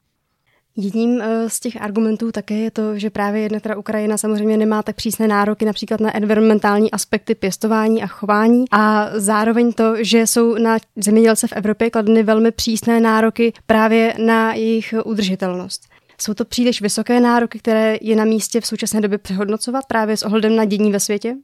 Jedním 0.80 1.22
eh, 1.22 1.50
z 1.50 1.60
těch 1.60 1.82
argumentů 1.82 2.32
také 2.32 2.54
je 2.54 2.70
to, 2.70 2.98
že 2.98 3.10
právě 3.10 3.42
jedna 3.42 3.60
teda 3.60 3.76
Ukrajina 3.76 4.18
samozřejmě 4.18 4.56
nemá 4.56 4.82
tak 4.82 4.96
přísné 4.96 5.28
nároky 5.28 5.64
například 5.64 6.00
na 6.00 6.16
environmentální 6.16 6.90
aspekty 6.90 7.34
pěstování 7.34 8.02
a 8.02 8.06
chování 8.06 8.64
a 8.70 9.08
zároveň 9.14 9.72
to, 9.72 10.04
že 10.04 10.26
jsou 10.26 10.58
na 10.58 10.78
zemědělce 10.96 11.46
v 11.46 11.52
Evropě 11.52 11.90
kladeny 11.90 12.22
velmi 12.22 12.50
přísné 12.50 13.00
nároky 13.00 13.52
právě 13.66 14.14
na 14.24 14.54
jejich 14.54 14.94
udržitelnost. 15.04 15.88
Jsou 16.20 16.34
to 16.34 16.44
příliš 16.44 16.80
vysoké 16.80 17.20
nároky, 17.20 17.58
které 17.58 17.98
je 18.00 18.16
na 18.16 18.24
místě 18.24 18.60
v 18.60 18.66
současné 18.66 19.00
době 19.00 19.18
přehodnocovat 19.18 19.84
právě 19.86 20.16
s 20.16 20.22
ohledem 20.22 20.56
na 20.56 20.64
dění 20.64 20.92
ve 20.92 21.00
světě? 21.00 21.36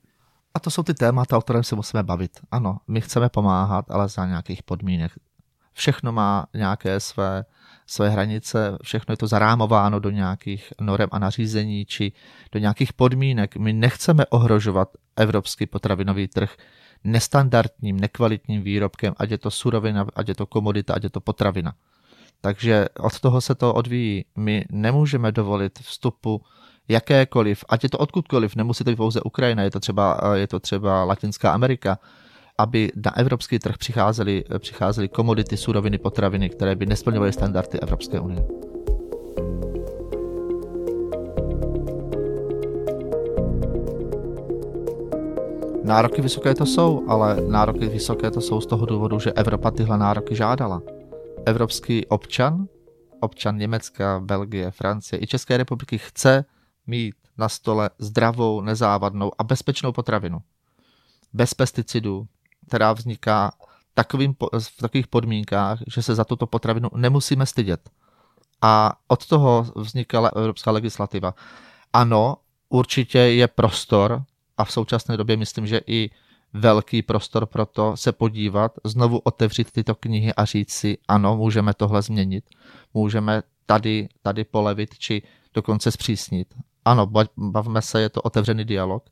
A 0.55 0.61
to 0.61 0.71
jsou 0.71 0.83
ty 0.83 0.95
témata, 0.95 1.39
o 1.39 1.41
kterém 1.41 1.63
se 1.63 1.77
musíme 1.77 2.03
bavit. 2.03 2.31
Ano, 2.51 2.77
my 2.89 3.01
chceme 3.01 3.29
pomáhat, 3.29 3.91
ale 3.91 4.09
za 4.09 4.27
nějakých 4.27 4.63
podmínek. 4.63 5.13
Všechno 5.73 6.13
má 6.13 6.47
nějaké 6.55 7.01
své 7.01 7.45
své 7.87 8.11
hranice, 8.11 8.79
všechno 8.83 9.13
je 9.13 9.17
to 9.17 9.27
zarámováno 9.27 9.99
do 9.99 10.11
nějakých 10.11 10.73
norem 10.81 11.09
a 11.13 11.19
nařízení 11.19 11.85
či 11.85 12.13
do 12.53 12.59
nějakých 12.59 12.93
podmínek. 12.93 13.57
My 13.57 13.73
nechceme 13.73 14.27
ohrožovat 14.27 14.89
evropský 15.17 15.67
potravinový 15.67 16.29
trh 16.29 16.57
nestandardním, 17.05 18.01
nekvalitním 18.01 18.63
výrobkem, 18.63 19.15
ať 19.17 19.31
je 19.31 19.39
to 19.39 19.51
surovina, 19.51 20.07
ať 20.17 20.29
je 20.29 20.35
to 20.35 20.47
komodita, 20.47 20.95
ať 20.95 21.05
je 21.05 21.11
to 21.11 21.21
potravina. 21.21 21.75
Takže 22.41 22.89
od 23.01 23.21
toho 23.21 23.41
se 23.41 23.55
to 23.55 23.75
odvíjí. 23.75 24.25
My 24.37 24.65
nemůžeme 24.71 25.33
dovolit 25.33 25.79
vstupu 25.79 26.43
jakékoliv, 26.89 27.65
ať 27.69 27.83
je 27.83 27.91
to 27.91 27.99
odkudkoliv, 27.99 28.57
nemusí 28.57 28.85
to 28.85 28.91
být 28.91 28.97
pouze 28.97 29.21
Ukrajina, 29.21 29.63
je 29.63 29.71
to 29.71 29.81
třeba, 29.81 30.21
je 30.35 30.47
to 30.47 30.61
třeba 30.61 31.05
Latinská 31.05 31.53
Amerika, 31.53 31.99
aby 32.59 32.93
na 33.05 33.17
evropský 33.17 33.59
trh 33.59 33.79
přicházely, 33.79 34.45
přicházely 34.59 35.09
komodity, 35.09 35.57
suroviny, 35.57 35.99
potraviny, 35.99 36.49
které 36.49 36.75
by 36.75 36.87
nesplňovaly 36.87 37.33
standardy 37.33 37.81
Evropské 37.81 38.21
unie. 38.21 38.47
Nároky 45.85 46.23
vysoké 46.23 46.55
to 46.55 46.67
jsou, 46.67 47.05
ale 47.09 47.41
nároky 47.49 47.87
vysoké 47.89 48.31
to 48.31 48.41
jsou 48.41 48.61
z 48.61 48.67
toho 48.67 48.87
důvodu, 48.87 49.19
že 49.19 49.33
Evropa 49.33 49.71
tyhle 49.71 49.99
nároky 49.99 50.35
žádala. 50.35 50.83
Evropský 51.47 52.07
občan, 52.07 52.67
občan 53.21 53.59
Německa, 53.59 54.21
Belgie, 54.25 54.71
Francie 54.71 55.23
i 55.23 55.27
České 55.27 55.57
republiky 55.57 55.99
chce 55.99 56.45
mít 56.87 57.15
na 57.39 57.49
stole 57.49 57.91
zdravou, 57.99 58.61
nezávadnou 58.61 59.33
a 59.39 59.45
bezpečnou 59.45 59.93
potravinu. 59.93 60.39
Bez 61.33 61.55
pesticidů, 61.55 62.27
která 62.69 62.93
vzniká 62.93 63.53
takovým, 63.95 64.35
v 64.59 64.77
takových 64.77 65.07
podmínkách, 65.07 65.79
že 65.87 66.03
se 66.03 66.15
za 66.15 66.25
tuto 66.25 66.47
potravinu 66.47 66.89
nemusíme 66.97 67.47
stydět. 67.47 67.91
A 68.63 68.93
od 69.09 69.27
toho 69.27 69.67
vznikala 69.77 70.31
evropská 70.37 70.71
legislativa. 70.71 71.35
Ano, 71.93 72.37
určitě 72.69 73.19
je 73.19 73.49
prostor, 73.49 74.23
a 74.59 74.65
v 74.65 74.73
současné 74.73 75.17
době 75.17 75.37
myslím, 75.37 75.67
že 75.67 75.81
i 75.87 76.11
velký 76.53 77.03
prostor 77.03 77.47
pro 77.47 77.67
to 77.67 77.97
se 77.97 78.13
podívat, 78.13 78.73
znovu 78.85 79.19
otevřít 79.19 79.71
tyto 79.71 79.95
knihy 79.95 80.35
a 80.35 80.45
říct 80.45 80.73
si, 80.73 80.99
ano, 81.09 81.37
můžeme 81.37 81.75
tohle 81.75 82.03
změnit, 82.03 82.45
můžeme 82.95 83.43
tady, 83.67 84.09
tady 84.23 84.45
polevit, 84.45 84.99
či 84.99 85.23
dokonce 85.55 85.91
zpřísnit. 85.91 86.55
Ano, 86.85 87.11
bavme 87.37 87.83
se, 87.83 88.01
je 88.01 88.09
to 88.09 88.23
otevřený 88.23 88.65
dialog. 88.65 89.05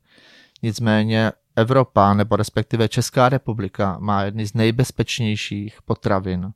Nicméně 0.63 1.31
Evropa, 1.55 2.13
nebo 2.13 2.35
respektive 2.35 2.89
Česká 2.89 3.29
republika, 3.29 3.97
má 3.99 4.23
jedny 4.23 4.45
z 4.45 4.53
nejbezpečnějších 4.53 5.81
potravin 5.81 6.53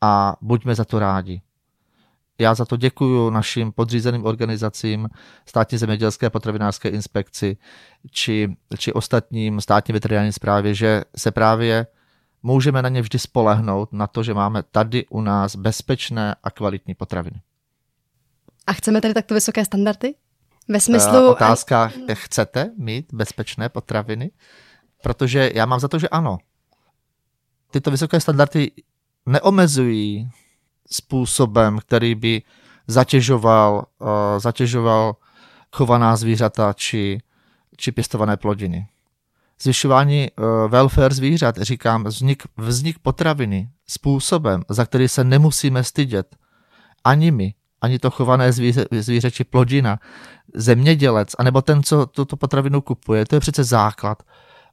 a 0.00 0.36
buďme 0.40 0.74
za 0.74 0.84
to 0.84 0.98
rádi. 0.98 1.40
Já 2.40 2.54
za 2.54 2.64
to 2.64 2.76
děkuji 2.76 3.30
našim 3.30 3.72
podřízeným 3.72 4.24
organizacím, 4.24 5.08
státní 5.46 5.78
zemědělské 5.78 6.26
a 6.26 6.30
potravinářské 6.30 6.88
inspekci 6.88 7.56
či, 8.10 8.56
či 8.78 8.92
ostatním 8.92 9.60
státní 9.60 9.92
veterinární 9.92 10.32
zprávě, 10.32 10.74
že 10.74 11.04
se 11.16 11.30
právě 11.30 11.86
můžeme 12.42 12.82
na 12.82 12.88
ně 12.88 13.02
vždy 13.02 13.18
spolehnout 13.18 13.92
na 13.92 14.06
to, 14.06 14.22
že 14.22 14.34
máme 14.34 14.62
tady 14.62 15.06
u 15.06 15.20
nás 15.20 15.56
bezpečné 15.56 16.34
a 16.42 16.50
kvalitní 16.50 16.94
potraviny. 16.94 17.40
A 18.66 18.72
chceme 18.72 19.00
tady 19.00 19.14
takto 19.14 19.34
vysoké 19.34 19.64
standardy? 19.64 20.14
Ve 20.68 20.80
smyslu... 20.80 21.24
Uh, 21.24 21.30
otázka, 21.30 21.90
chcete 22.12 22.70
mít 22.78 23.14
bezpečné 23.14 23.68
potraviny? 23.68 24.30
Protože 25.02 25.50
já 25.54 25.66
mám 25.66 25.80
za 25.80 25.88
to, 25.88 25.98
že 25.98 26.08
ano. 26.08 26.38
Tyto 27.70 27.90
vysoké 27.90 28.20
standardy 28.20 28.70
neomezují 29.26 30.30
způsobem, 30.90 31.78
který 31.78 32.14
by 32.14 32.42
zatěžoval, 32.86 33.86
uh, 33.98 34.08
zatěžoval 34.38 35.16
chovaná 35.72 36.16
zvířata 36.16 36.72
či, 36.72 37.20
či 37.76 37.92
pěstované 37.92 38.36
plodiny. 38.36 38.88
Zvyšování 39.60 40.28
uh, 40.30 40.70
welfare 40.70 41.14
zvířat, 41.14 41.56
říkám, 41.58 42.04
vznik, 42.04 42.42
vznik 42.56 42.98
potraviny 42.98 43.70
způsobem, 43.86 44.62
za 44.68 44.84
který 44.84 45.08
se 45.08 45.24
nemusíme 45.24 45.84
stydět, 45.84 46.36
ani 47.04 47.30
my, 47.30 47.54
ani 47.80 47.98
to 47.98 48.10
chované 48.10 48.52
zvíře, 48.52 48.84
zvíře 48.98 49.30
či 49.30 49.44
plodina, 49.44 49.98
zemědělec, 50.54 51.28
anebo 51.38 51.62
ten, 51.62 51.82
co 51.82 52.06
tuto 52.06 52.36
potravinu 52.36 52.80
kupuje, 52.80 53.26
to 53.26 53.36
je 53.36 53.40
přece 53.40 53.64
základ 53.64 54.22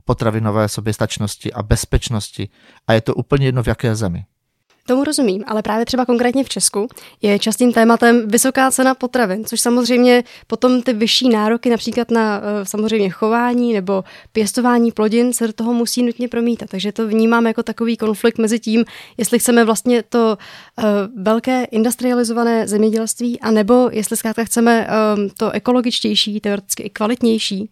potravinové 0.06 0.70
soběstačnosti 0.70 1.54
a 1.54 1.64
bezpečnosti 1.64 2.50
a 2.88 2.94
je 2.94 3.02
to 3.02 3.16
úplně 3.16 3.46
jedno 3.46 3.64
v 3.64 3.68
jaké 3.68 3.96
zemi. 3.96 4.26
Tomu 4.88 5.04
rozumím, 5.04 5.44
ale 5.48 5.62
právě 5.62 5.86
třeba 5.86 6.06
konkrétně 6.06 6.44
v 6.44 6.50
Česku 6.50 6.88
je 7.22 7.40
častým 7.40 7.74
tématem 7.74 8.28
vysoká 8.28 8.72
cena 8.72 8.96
potravin, 8.96 9.46
což 9.46 9.62
samozřejmě 9.62 10.24
potom 10.48 10.82
ty 10.82 10.94
vyšší 10.94 11.30
nároky 11.30 11.70
například 11.70 12.12
na 12.12 12.42
eh, 12.42 12.66
samozřejmě 12.66 13.10
chování 13.10 13.74
nebo 13.74 14.04
pěstování 14.32 14.92
plodin 14.92 15.34
se 15.34 15.48
do 15.48 15.54
toho 15.54 15.74
musí 15.74 16.04
nutně 16.04 16.28
promítat. 16.28 16.70
Takže 16.70 16.92
to 16.92 17.08
vnímám 17.08 17.48
jako 17.48 17.64
takový 17.64 17.98
konflikt 17.98 18.38
mezi 18.38 18.60
tím, 18.60 18.86
jestli 19.18 19.40
chceme 19.40 19.66
vlastně 19.66 20.04
to 20.04 20.38
uh, 20.78 20.86
velké 21.24 21.64
industrializované 21.64 22.68
zemědělství, 22.68 23.40
anebo 23.40 23.90
jestli 23.92 24.18
zkrátka 24.18 24.44
chceme 24.44 24.88
um, 25.18 25.30
to 25.38 25.52
ekologičtější, 25.52 26.40
teoreticky 26.40 26.84
i 26.84 26.90
kvalitnější 26.90 27.70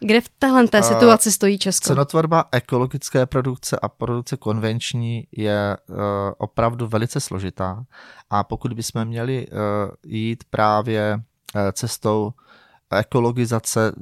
kde 0.00 0.20
v 0.20 0.28
téhle 0.38 0.68
té 0.68 0.82
situaci 0.82 1.32
stojí 1.32 1.58
Česko? 1.58 1.86
Cenotvorba 1.86 2.44
ekologické 2.52 3.26
produkce 3.26 3.78
a 3.78 3.88
produkce 3.88 4.36
konvenční 4.36 5.26
je 5.32 5.76
uh, 5.88 5.96
opravdu 6.38 6.86
velice 6.86 7.20
složitá 7.20 7.84
a 8.30 8.44
pokud 8.44 8.72
bychom 8.72 9.04
měli 9.04 9.46
uh, 9.46 9.58
jít 10.06 10.44
právě 10.50 11.14
uh, 11.54 11.62
cestou 11.72 12.32
ekologizace, 12.98 13.92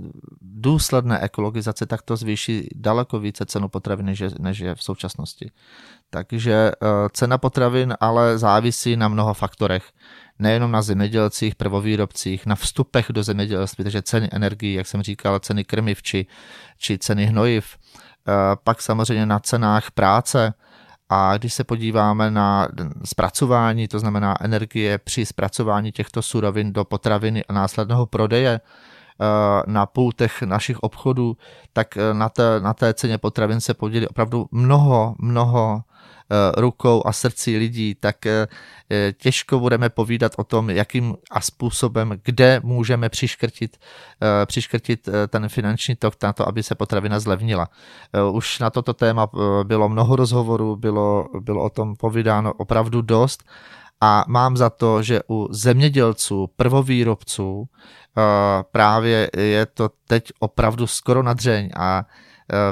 důsledné 0.41 1.21
ekologizace, 1.21 1.87
tak 1.87 2.03
to 2.03 2.17
zvýší 2.17 2.69
daleko 2.75 3.19
více 3.19 3.47
cenu 3.47 3.69
potravin, 3.69 4.07
než 4.07 4.21
je, 4.21 4.31
než 4.39 4.59
je 4.59 4.75
v 4.75 4.83
současnosti. 4.83 5.51
Takže 6.11 6.73
cena 7.13 7.39
potravin 7.39 7.95
ale 8.01 8.39
závisí 8.39 8.97
na 8.97 9.09
mnoha 9.09 9.35
faktorech 9.35 9.85
nejenom 10.43 10.73
na 10.73 10.83
zemědělcích, 10.83 11.55
prvovýrobcích, 11.55 12.47
na 12.47 12.55
vstupech 12.55 13.07
do 13.11 13.23
zemědělství, 13.23 13.85
takže 13.85 14.03
ceny 14.03 14.29
energii, 14.33 14.75
jak 14.75 14.87
jsem 14.87 15.03
říkal, 15.03 15.39
ceny 15.39 15.65
krmiv 15.65 16.03
či, 16.03 16.27
či 16.79 16.99
ceny 16.99 17.27
hnojiv, 17.27 17.77
eh, 17.77 18.33
pak 18.65 18.83
samozřejmě 18.83 19.27
na 19.27 19.39
cenách 19.39 19.91
práce, 19.91 20.55
a 21.09 21.37
když 21.37 21.55
se 21.55 21.65
podíváme 21.65 22.31
na 22.31 22.69
zpracování, 23.05 23.89
to 23.89 23.99
znamená 23.99 24.37
energie 24.41 24.99
při 24.99 25.27
zpracování 25.27 25.93
těchto 25.93 26.23
surovin 26.23 26.73
do 26.73 26.85
potraviny 26.85 27.45
a 27.45 27.53
následného 27.53 28.07
prodeje 28.07 28.61
na 29.67 29.87
pultech 29.87 30.43
našich 30.43 30.79
obchodů, 30.79 31.37
tak 31.73 31.99
na 32.13 32.29
té, 32.29 32.61
na 32.61 32.75
té 32.75 32.95
ceně 32.95 33.19
potravin 33.19 33.61
se 33.61 33.75
podělí 33.75 34.09
opravdu 34.09 34.47
mnoho, 34.51 35.15
mnoho 35.19 35.83
Eh, 35.83 35.92
rukou 36.57 37.03
a 37.07 37.13
srdcí 37.13 37.57
lidí, 37.57 37.95
tak 37.95 38.27
eh, 38.27 38.47
eh, 38.91 39.13
těžko 39.13 39.59
budeme 39.59 39.89
povídat 39.89 40.33
o 40.37 40.45
tom, 40.45 40.71
jakým 40.71 41.15
a 41.31 41.41
způsobem, 41.41 42.13
kde 42.25 42.61
můžeme 42.65 43.09
přiškrtit, 43.09 43.77
přiškrtit 44.47 45.09
ten 45.29 45.49
finanční 45.49 45.97
tok 45.97 46.15
na 46.23 46.33
to, 46.33 46.49
aby 46.49 46.63
se 46.63 46.75
potravina 46.75 47.21
zlevnila. 47.21 47.69
Už 48.33 48.59
na 48.59 48.71
toto 48.71 48.95
téma 48.95 49.27
bylo 49.63 49.89
mnoho 49.89 50.17
rozhovorů, 50.17 50.77
bylo, 50.77 51.29
bylo 51.41 51.65
o 51.65 51.71
tom 51.71 51.97
povídáno 51.97 52.53
opravdu 52.53 53.03
dost 53.03 53.45
a 54.01 54.25
mám 54.29 54.57
za 54.57 54.71
to, 54.71 55.03
že 55.03 55.21
u 55.31 55.49
zemědělců, 55.51 56.51
prvovýrobců, 56.57 57.65
právě 58.73 59.31
je 59.37 59.67
to 59.67 59.91
teď 60.07 60.33
opravdu 60.39 60.87
skoro 60.87 61.23
na 61.23 61.33
dřeň 61.33 61.71
a 61.77 62.05
Eh, 62.05 62.07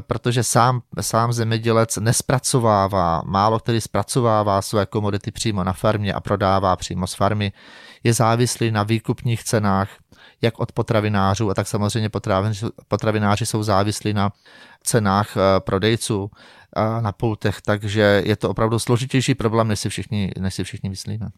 protože 0.00 0.42
sám, 0.42 0.82
sám 1.00 1.32
zemědělec 1.32 1.96
nespracovává, 1.96 3.22
málo 3.24 3.58
který 3.58 3.80
zpracovává 3.80 4.62
své 4.62 4.86
komodity 4.86 5.30
přímo 5.30 5.64
na 5.64 5.72
farmě 5.72 6.14
a 6.14 6.20
prodává 6.20 6.76
přímo 6.76 7.06
z 7.06 7.14
farmy, 7.14 7.52
je 8.04 8.14
závislý 8.14 8.70
na 8.70 8.82
výkupních 8.82 9.44
cenách, 9.44 9.88
jak 10.42 10.58
od 10.58 10.72
potravinářů, 10.72 11.50
a 11.50 11.54
tak 11.54 11.66
samozřejmě 11.68 12.10
potravináři 12.88 13.46
jsou 13.46 13.62
závislí 13.62 14.12
na 14.12 14.32
cenách 14.82 15.36
eh, 15.36 15.60
prodejců 15.60 16.30
eh, 16.76 17.02
na 17.02 17.12
pultech, 17.12 17.60
takže 17.60 18.22
je 18.24 18.36
to 18.36 18.50
opravdu 18.50 18.78
složitější 18.78 19.34
problém, 19.34 19.68
než 19.68 19.80
si 19.80 19.88
všichni, 19.88 20.32
než 20.38 20.54
si 20.54 20.64
všichni 20.64 20.90
myslíme. 20.90 21.28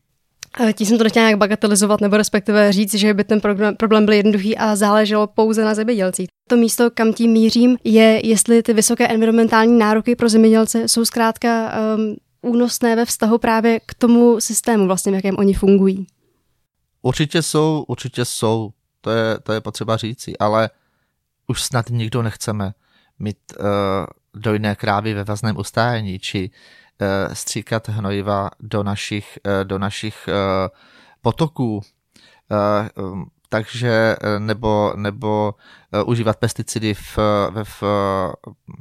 Tím 0.75 0.87
jsem 0.87 0.99
to 0.99 1.05
nechtěla 1.05 1.27
nějak 1.27 1.39
bagatelizovat 1.39 2.01
nebo 2.01 2.17
respektive 2.17 2.73
říct, 2.73 2.95
že 2.95 3.15
by 3.15 3.25
ten 3.25 3.41
problém 3.77 4.05
byl 4.05 4.15
jednoduchý 4.15 4.59
a 4.59 4.77
záleželo 4.77 5.27
pouze 5.27 5.65
na 5.65 5.75
zemědělcích. 5.75 6.29
To 6.49 6.57
místo, 6.57 6.91
kam 6.91 7.13
tím 7.13 7.31
mířím, 7.31 7.77
je, 7.85 8.27
jestli 8.27 8.63
ty 8.63 8.73
vysoké 8.73 9.09
environmentální 9.09 9.79
nároky 9.79 10.17
pro 10.17 10.29
zemědělce 10.29 10.89
jsou 10.89 11.05
zkrátka 11.05 11.73
um, 11.97 12.17
únosné 12.43 12.97
ve 12.97 13.05
vztahu 13.05 13.39
právě 13.39 13.81
k 13.87 13.95
tomu 13.95 14.41
systému, 14.41 14.87
vlastně, 14.87 15.13
v 15.13 15.15
jakém 15.15 15.37
oni 15.39 15.55
fungují. 15.55 16.07
Určitě 17.03 17.43
jsou, 17.43 17.85
určitě 17.89 18.25
jsou, 18.25 18.71
to 19.01 19.11
je, 19.11 19.39
to 19.43 19.53
je 19.53 19.61
potřeba 19.61 19.97
říci, 19.97 20.39
ale 20.39 20.71
už 21.47 21.63
snad 21.63 21.91
nikdo 21.91 22.23
nechceme 22.23 22.73
mít 23.19 23.37
uh, 23.61 23.67
dojné 24.35 24.75
krávy 24.75 25.15
ve 25.15 25.25
vazném 25.25 25.57
ustájení, 25.57 26.19
či 26.19 26.51
Eh, 26.51 26.82
stříkat 27.33 27.89
hnojiva 27.89 28.51
do 28.61 28.83
našich, 28.83 29.39
eh, 29.45 29.65
do 29.65 29.79
našich 29.79 30.29
eh, 30.29 30.33
potoků, 31.21 31.81
um, 32.97 33.27
takže 33.49 34.17
nebo, 34.39 34.93
nebo 34.97 35.55
užívat 36.07 36.37
pesticidy 36.37 36.95
v, 36.95 37.19
v 37.63 37.83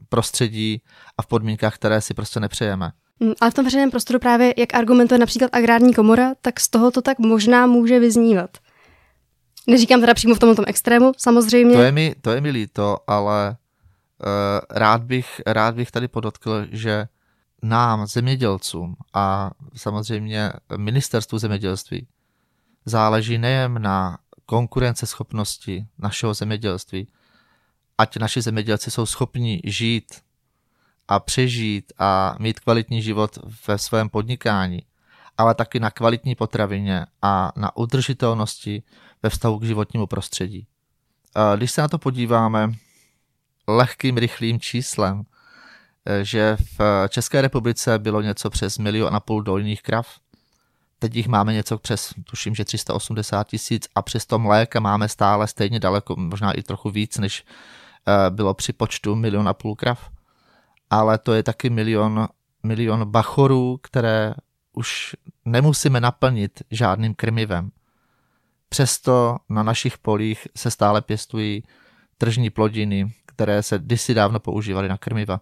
prostředí 0.09 0.81
a 1.17 1.21
v 1.21 1.27
podmínkách, 1.27 1.75
které 1.75 2.01
si 2.01 2.13
prostě 2.13 2.39
nepřejeme. 2.39 2.91
Hmm, 3.21 3.33
ale 3.41 3.51
v 3.51 3.53
tom 3.53 3.65
veřejném 3.65 3.91
prostoru 3.91 4.19
právě, 4.19 4.53
jak 4.57 4.73
argumentuje 4.73 5.19
například 5.19 5.49
agrární 5.53 5.93
komora, 5.93 6.31
tak 6.41 6.59
z 6.59 6.69
toho 6.69 6.91
to 6.91 7.01
tak 7.01 7.19
možná 7.19 7.67
může 7.67 7.99
vyznívat. 7.99 8.57
Neříkám 9.67 9.99
teda 9.99 10.13
přímo 10.13 10.35
v 10.35 10.39
tomto 10.39 10.63
extrému, 10.67 11.11
samozřejmě. 11.17 11.75
To 11.75 11.81
je 11.81 11.91
mi, 11.91 12.15
to 12.21 12.31
je 12.31 12.41
mi 12.41 12.49
líto, 12.49 12.97
ale 13.07 13.49
uh, 13.49 13.57
rád, 14.69 15.03
bych, 15.03 15.41
rád 15.45 15.75
bych 15.75 15.91
tady 15.91 16.07
podotkl, 16.07 16.65
že 16.71 17.07
nám, 17.61 18.07
zemědělcům 18.07 18.95
a 19.13 19.51
samozřejmě 19.75 20.53
ministerstvu 20.77 21.37
zemědělství 21.37 22.07
záleží 22.85 23.37
nejen 23.37 23.81
na 23.81 24.17
konkurenceschopnosti 24.45 25.85
našeho 25.97 26.33
zemědělství, 26.33 27.07
ať 27.97 28.17
naši 28.17 28.41
zemědělci 28.41 28.91
jsou 28.91 29.05
schopni 29.05 29.61
žít 29.63 30.21
a 31.07 31.19
přežít 31.19 31.93
a 31.97 32.35
mít 32.39 32.59
kvalitní 32.59 33.01
život 33.01 33.39
ve 33.67 33.77
svém 33.77 34.09
podnikání, 34.09 34.81
ale 35.37 35.55
taky 35.55 35.79
na 35.79 35.91
kvalitní 35.91 36.35
potravině 36.35 37.05
a 37.21 37.51
na 37.55 37.77
udržitelnosti 37.77 38.83
ve 39.23 39.29
vztahu 39.29 39.59
k 39.59 39.63
životnímu 39.63 40.07
prostředí. 40.07 40.67
Když 41.55 41.71
se 41.71 41.81
na 41.81 41.87
to 41.87 41.97
podíváme 41.97 42.71
lehkým, 43.67 44.17
rychlým 44.17 44.59
číslem, 44.59 45.23
že 46.21 46.57
v 46.77 47.07
České 47.09 47.41
republice 47.41 47.99
bylo 47.99 48.21
něco 48.21 48.49
přes 48.49 48.77
milion 48.77 49.15
a 49.15 49.19
půl 49.19 49.41
dojných 49.41 49.81
krav. 49.81 50.07
Teď 50.99 51.15
jich 51.15 51.27
máme 51.27 51.53
něco 51.53 51.77
přes, 51.77 52.13
tuším, 52.23 52.55
že 52.55 52.65
380 52.65 53.47
tisíc 53.47 53.87
a 53.95 54.01
přes 54.01 54.25
to 54.25 54.39
mléka 54.39 54.79
máme 54.79 55.09
stále 55.09 55.47
stejně 55.47 55.79
daleko, 55.79 56.15
možná 56.15 56.51
i 56.51 56.63
trochu 56.63 56.89
víc, 56.89 57.17
než 57.17 57.45
eh, 58.07 58.29
bylo 58.29 58.53
při 58.53 58.73
počtu 58.73 59.15
milion 59.15 59.47
a 59.47 59.53
půl 59.53 59.75
krav. 59.75 60.09
Ale 60.89 61.17
to 61.17 61.33
je 61.33 61.43
taky 61.43 61.69
milion, 61.69 62.27
milion 62.63 63.11
bachorů, 63.11 63.79
které 63.83 64.33
už 64.73 65.15
nemusíme 65.45 66.01
naplnit 66.01 66.63
žádným 66.71 67.15
krmivem. 67.15 67.71
Přesto 68.69 69.37
na 69.49 69.63
našich 69.63 69.97
polích 69.97 70.47
se 70.55 70.71
stále 70.71 71.01
pěstují 71.01 71.63
tržní 72.17 72.49
plodiny, 72.49 73.13
které 73.25 73.63
se 73.63 73.79
kdysi 73.79 74.13
dávno 74.13 74.39
používaly 74.39 74.89
na 74.89 74.97
krmiva 74.97 75.41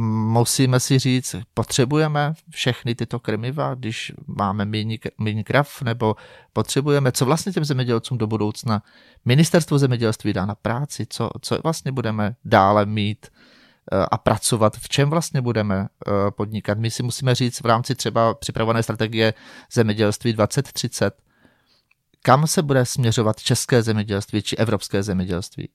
musíme 0.00 0.80
si 0.80 0.98
říct, 0.98 1.36
potřebujeme 1.54 2.32
všechny 2.50 2.94
tyto 2.94 3.18
krmiva, 3.18 3.74
když 3.74 4.12
máme 4.26 4.64
méně 5.18 5.44
krav, 5.44 5.82
nebo 5.82 6.16
potřebujeme, 6.52 7.12
co 7.12 7.24
vlastně 7.24 7.52
těm 7.52 7.64
zemědělcům 7.64 8.18
do 8.18 8.26
budoucna 8.26 8.82
ministerstvo 9.24 9.78
zemědělství 9.78 10.32
dá 10.32 10.46
na 10.46 10.54
práci, 10.54 11.06
co, 11.10 11.30
co 11.40 11.58
vlastně 11.64 11.92
budeme 11.92 12.36
dále 12.44 12.86
mít 12.86 13.26
eh, 13.92 14.06
a 14.10 14.18
pracovat, 14.18 14.76
v 14.76 14.88
čem 14.88 15.10
vlastně 15.10 15.40
budeme 15.40 15.86
eh, 16.06 16.10
podnikat. 16.30 16.78
My 16.78 16.90
si 16.90 17.02
musíme 17.02 17.34
říct 17.34 17.60
v 17.60 17.66
rámci 17.66 17.94
třeba 17.94 18.34
připravované 18.34 18.82
strategie 18.82 19.34
zemědělství 19.72 20.32
2030, 20.32 21.14
kam 22.22 22.46
se 22.46 22.62
bude 22.62 22.86
směřovat 22.86 23.40
české 23.40 23.82
zemědělství 23.82 24.42
či 24.42 24.56
evropské 24.56 25.02
zemědělství 25.02 25.68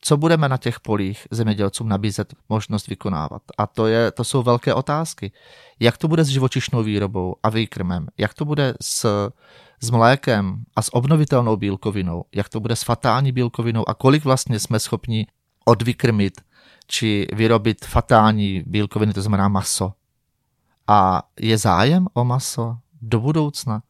co 0.00 0.16
budeme 0.16 0.48
na 0.48 0.56
těch 0.56 0.80
polích 0.80 1.26
zemědělcům 1.30 1.88
nabízet 1.88 2.34
možnost 2.48 2.86
vykonávat. 2.86 3.42
A 3.58 3.66
to, 3.66 3.86
je, 3.86 4.10
to 4.10 4.24
jsou 4.24 4.42
velké 4.42 4.74
otázky. 4.74 5.32
Jak 5.80 5.98
to 5.98 6.08
bude 6.08 6.24
s 6.24 6.28
živočišnou 6.28 6.82
výrobou 6.82 7.36
a 7.42 7.48
výkrmem? 7.50 8.06
Jak 8.18 8.34
to 8.34 8.44
bude 8.44 8.74
s, 8.82 9.30
s 9.80 9.90
mlékem 9.90 10.64
a 10.76 10.82
s 10.82 10.94
obnovitelnou 10.94 11.56
bílkovinou? 11.56 12.24
Jak 12.34 12.48
to 12.48 12.60
bude 12.60 12.76
s 12.76 12.82
fatální 12.82 13.32
bílkovinou? 13.32 13.88
A 13.88 13.94
kolik 13.94 14.24
vlastně 14.24 14.58
jsme 14.58 14.78
schopni 14.78 15.26
odvykrmit 15.64 16.40
či 16.86 17.26
vyrobit 17.32 17.84
fatální 17.84 18.62
bílkoviny, 18.66 19.12
to 19.12 19.22
znamená 19.22 19.48
maso? 19.48 19.92
A 20.86 21.22
je 21.40 21.58
zájem 21.58 22.06
o 22.14 22.24
maso 22.24 22.76
do 23.02 23.20
budoucna? 23.20 23.82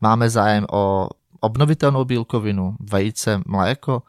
Máme 0.00 0.30
zájem 0.30 0.66
o 0.72 1.08
obnovitelnou 1.40 2.04
bílkovinu, 2.04 2.76
vejce, 2.80 3.40
mléko? 3.46 4.02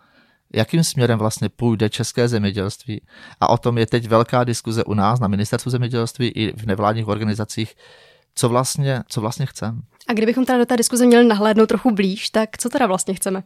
Jakým 0.53 0.83
směrem 0.83 1.19
vlastně 1.19 1.49
půjde 1.49 1.89
české 1.89 2.27
zemědělství. 2.27 3.01
A 3.39 3.49
o 3.49 3.57
tom 3.57 3.77
je 3.77 3.85
teď 3.85 4.07
velká 4.07 4.43
diskuze 4.43 4.83
u 4.83 4.93
nás 4.93 5.19
na 5.19 5.27
ministerstvu 5.27 5.71
zemědělství 5.71 6.27
i 6.27 6.53
v 6.57 6.65
nevládních 6.65 7.07
organizacích, 7.07 7.75
co 8.35 8.49
vlastně, 8.49 9.03
co 9.07 9.21
vlastně 9.21 9.45
chceme. 9.45 9.81
A 10.07 10.13
kdybychom 10.13 10.45
teda 10.45 10.57
do 10.57 10.65
té 10.65 10.77
diskuze 10.77 11.05
měli 11.05 11.27
nahlédnout 11.27 11.65
trochu 11.65 11.91
blíž, 11.91 12.29
tak 12.29 12.57
co 12.57 12.69
teda 12.69 12.87
vlastně 12.87 13.13
chceme? 13.13 13.43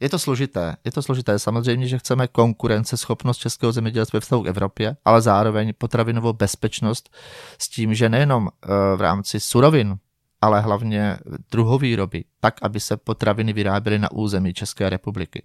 Je 0.00 0.08
to 0.08 0.18
složité. 0.18 0.76
Je 0.84 0.92
to 0.92 1.02
složité. 1.02 1.38
Samozřejmě, 1.38 1.88
že 1.88 1.98
chceme 1.98 2.28
konkurenceschopnost 2.28 3.40
českého 3.40 3.72
zemědělství 3.72 4.16
ve 4.16 4.20
vztahu 4.20 4.42
k 4.42 4.46
Evropě, 4.46 4.96
ale 5.04 5.22
zároveň 5.22 5.72
potravinovou 5.78 6.32
bezpečnost 6.32 7.16
s 7.58 7.68
tím, 7.68 7.94
že 7.94 8.08
nejenom 8.08 8.48
eh, 8.48 8.68
v 8.96 9.00
rámci 9.00 9.40
surovin, 9.40 9.96
ale 10.40 10.60
hlavně 10.60 11.18
druhovýroby, 11.50 12.24
tak, 12.40 12.54
aby 12.62 12.80
se 12.80 12.96
potraviny 12.96 13.52
vyráběly 13.52 13.98
na 13.98 14.12
území 14.12 14.54
České 14.54 14.90
republiky. 14.90 15.42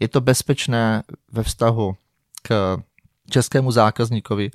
Je 0.00 0.08
to 0.08 0.20
bezpečné 0.20 1.02
ve 1.32 1.42
vztahu 1.42 1.96
k 2.42 2.76
českému 3.30 3.70
zákazníkovi 3.70 4.50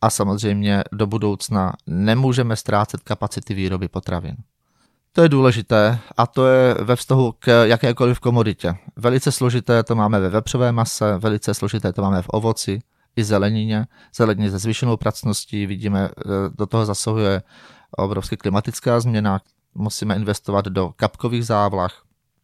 a 0.00 0.10
samozřejmě 0.10 0.84
do 0.92 1.06
budoucna 1.06 1.72
nemůžeme 1.86 2.56
ztrácet 2.56 3.02
kapacity 3.02 3.54
výroby 3.54 3.88
potravin. 3.88 4.36
To 5.12 5.22
je 5.22 5.28
důležité 5.28 5.98
a 6.16 6.26
to 6.26 6.46
je 6.46 6.74
ve 6.74 6.96
vztahu 6.96 7.34
k 7.38 7.64
jakékoliv 7.64 8.20
komoditě. 8.20 8.74
Velice 8.96 9.32
složité 9.32 9.82
to 9.82 9.94
máme 9.94 10.20
ve 10.20 10.28
vepřové 10.28 10.72
mase, 10.72 11.18
velice 11.18 11.54
složité 11.54 11.92
to 11.92 12.02
máme 12.02 12.22
v 12.22 12.28
ovoci 12.28 12.78
i 13.16 13.24
zelenině. 13.24 13.86
Zelenině 14.14 14.50
se 14.50 14.58
zvýšenou 14.58 14.96
pracností 14.96 15.66
vidíme, 15.66 16.04
e, 16.04 16.10
do 16.58 16.66
toho 16.66 16.86
zasahuje 16.86 17.42
obrovská 17.90 18.36
klimatická 18.36 19.00
změna. 19.00 19.40
Musíme 19.74 20.16
investovat 20.16 20.64
do 20.64 20.92
kapkových 20.96 21.46
závlah, 21.46 22.02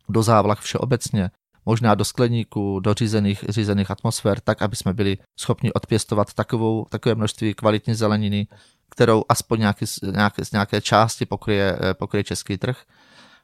do 0.09 0.23
závlah 0.23 0.61
všeobecně, 0.61 1.31
možná 1.67 1.95
do 1.95 2.05
skleníků, 2.05 2.81
do 2.81 2.95
řízených, 2.95 3.45
řízených 3.49 3.91
atmosfér, 3.91 4.41
tak, 4.41 4.63
aby 4.63 4.77
jsme 4.77 4.93
byli 4.93 5.19
schopni 5.41 5.73
odpěstovat 5.73 6.35
takovou, 6.35 6.87
takové 6.91 7.15
množství 7.15 7.55
kvalitní 7.55 7.95
zeleniny, 7.95 8.47
kterou 8.91 9.25
aspoň 9.29 9.59
nějaký, 9.61 9.85
nějaké, 10.13 10.45
z 10.45 10.53
nějaké 10.53 10.81
části 10.81 11.27
pokryje, 11.27 11.79
pokryje 11.93 12.25
český 12.25 12.59
trh. 12.59 12.83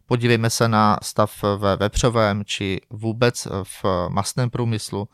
Podívejme 0.06 0.50
se 0.50 0.68
na 0.68 0.98
stav 1.02 1.42
ve 1.56 1.76
vepřovém 1.76 2.44
či 2.44 2.80
vůbec 2.90 3.48
v 3.62 3.84
masném 4.08 4.50
průmyslu. 4.50 5.08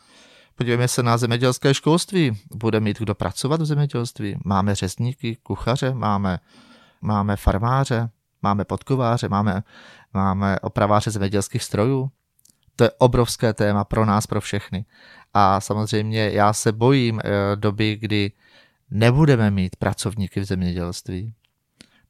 Podívejme 0.55 0.89
se 0.89 1.03
na 1.03 1.17
zemědělské 1.17 1.75
školství. 1.75 2.41
Bude 2.55 2.81
mít 2.81 2.99
kdo 2.99 3.15
pracovat 3.15 3.61
v 3.61 3.65
zemědělství? 3.65 4.37
Máme 4.45 4.75
řezníky, 4.75 5.37
kuchaře, 5.43 5.95
máme, 5.95 6.39
máme 7.01 7.37
farmáře, 7.37 8.11
máme 8.43 8.65
podkováře, 8.65 9.29
máme, 9.29 9.63
máme 10.15 10.59
opraváře 10.61 11.11
zemědělských 11.11 11.63
strojů. 11.63 12.11
To 12.77 12.85
je 12.85 12.91
obrovské 12.99 13.53
téma 13.53 13.85
pro 13.85 14.05
nás, 14.05 14.27
pro 14.27 14.41
všechny. 14.41 14.85
A 15.35 15.61
samozřejmě 15.61 16.31
já 16.31 16.53
se 16.53 16.73
bojím 16.73 17.21
eh, 17.25 17.57
doby, 17.57 17.97
kdy 17.97 18.33
nebudeme 18.91 19.51
mít 19.51 19.77
pracovníky 19.77 20.41
v 20.41 20.45
zemědělství. 20.45 21.35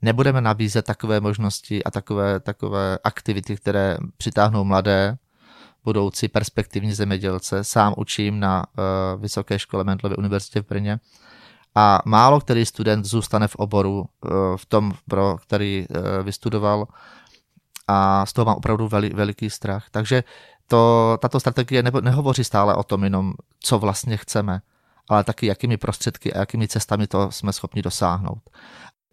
Nebudeme 0.02 0.40
nabízet 0.40 0.84
takové 0.84 1.20
možnosti 1.20 1.84
a 1.84 1.90
takové, 1.90 2.40
takové 2.40 2.98
aktivity, 3.04 3.56
které 3.56 3.96
přitáhnou 4.16 4.64
mladé, 4.64 5.18
budoucí 5.84 6.28
perspektivní 6.28 6.92
zemědělce. 6.92 7.64
Sám 7.64 7.94
učím 7.96 8.40
na 8.40 8.66
uh, 8.66 9.22
Vysoké 9.22 9.58
škole 9.58 9.84
Mentlovy 9.84 10.16
univerzitě 10.16 10.62
v 10.62 10.66
Brně. 10.68 11.00
A 11.74 12.02
málo 12.04 12.40
který 12.40 12.66
student 12.66 13.04
zůstane 13.04 13.48
v 13.48 13.56
oboru, 13.56 13.98
uh, 14.00 14.56
v 14.56 14.66
tom, 14.66 14.92
pro 15.08 15.36
který 15.36 15.86
uh, 15.90 15.96
vystudoval. 16.22 16.86
A 17.88 18.26
z 18.26 18.32
toho 18.32 18.44
mám 18.44 18.56
opravdu 18.56 18.88
veli, 18.88 19.10
veliký 19.10 19.50
strach. 19.50 19.86
Takže 19.90 20.24
to, 20.66 21.18
tato 21.22 21.40
strategie 21.40 21.82
ne, 21.82 21.90
nehovoří 22.00 22.44
stále 22.44 22.74
o 22.74 22.82
tom 22.82 23.04
jenom, 23.04 23.32
co 23.60 23.78
vlastně 23.78 24.16
chceme, 24.16 24.60
ale 25.08 25.24
taky 25.24 25.46
jakými 25.46 25.76
prostředky 25.76 26.32
a 26.32 26.38
jakými 26.38 26.68
cestami 26.68 27.06
to 27.06 27.30
jsme 27.30 27.52
schopni 27.52 27.82
dosáhnout. 27.82 28.50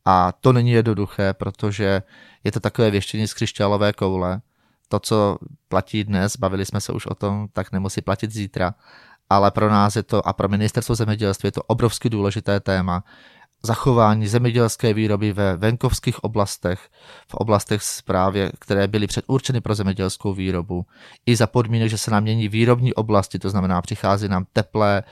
A 0.05 0.31
to 0.31 0.53
není 0.53 0.71
jednoduché, 0.71 1.33
protože 1.33 2.01
je 2.43 2.51
to 2.51 2.59
takové 2.59 2.91
věštění 2.91 3.27
z 3.27 3.33
křišťálové 3.33 3.93
koule. 3.93 4.41
To, 4.87 4.99
co 4.99 5.37
platí 5.67 6.03
dnes, 6.03 6.37
bavili 6.37 6.65
jsme 6.65 6.81
se 6.81 6.93
už 6.93 7.05
o 7.05 7.15
tom, 7.15 7.47
tak 7.53 7.71
nemusí 7.71 8.01
platit 8.01 8.31
zítra. 8.31 8.73
Ale 9.29 9.51
pro 9.51 9.69
nás 9.69 9.95
je 9.95 10.03
to 10.03 10.27
a 10.27 10.33
pro 10.33 10.47
ministerstvo 10.47 10.95
zemědělství 10.95 11.47
je 11.47 11.51
to 11.51 11.63
obrovsky 11.63 12.09
důležité 12.09 12.59
téma, 12.59 13.03
zachování 13.63 14.27
zemědělské 14.27 14.93
výroby 14.93 15.33
ve 15.33 15.57
venkovských 15.57 16.23
oblastech, 16.23 16.79
v 17.27 17.33
oblastech 17.33 17.81
právě, 18.05 18.51
které 18.59 18.87
byly 18.87 19.07
předurčeny 19.07 19.61
pro 19.61 19.75
zemědělskou 19.75 20.33
výrobu, 20.33 20.85
i 21.25 21.35
za 21.35 21.47
podmínek, 21.47 21.89
že 21.89 21.97
se 21.97 22.11
nám 22.11 22.23
mění 22.23 22.47
výrobní 22.47 22.93
oblasti, 22.93 23.39
to 23.39 23.49
znamená, 23.49 23.81
přichází 23.81 24.27
nám 24.27 24.45
teplé, 24.53 25.03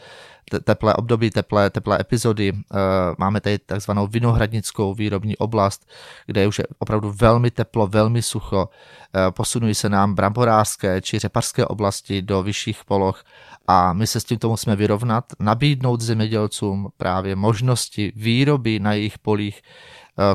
teplé 0.63 0.93
období, 0.93 1.29
teplé, 1.29 1.69
teplé 1.69 1.97
epizody. 2.01 2.53
Eh, 2.55 2.77
máme 3.17 3.41
tady 3.41 3.59
takzvanou 3.59 4.07
vinohradnickou 4.07 4.93
výrobní 4.93 5.37
oblast, 5.37 5.89
kde 6.25 6.41
je 6.41 6.47
už 6.47 6.61
opravdu 6.79 7.11
velmi 7.11 7.51
teplo, 7.51 7.87
velmi 7.87 8.21
sucho. 8.21 8.69
Eh, 9.15 9.31
posunují 9.31 9.75
se 9.75 9.89
nám 9.89 10.15
bramborářské 10.15 11.01
či 11.01 11.19
řepařské 11.19 11.65
oblasti 11.65 12.21
do 12.21 12.43
vyšších 12.43 12.85
poloh 12.85 13.23
a 13.67 13.93
my 13.93 14.07
se 14.07 14.19
s 14.19 14.23
tímto 14.23 14.49
musíme 14.49 14.75
vyrovnat, 14.75 15.25
nabídnout 15.39 16.01
zemědělcům 16.01 16.89
právě 16.97 17.35
možnosti 17.35 18.11
výroby 18.15 18.79
na 18.79 18.93
jejich 18.93 19.19
polích 19.19 19.61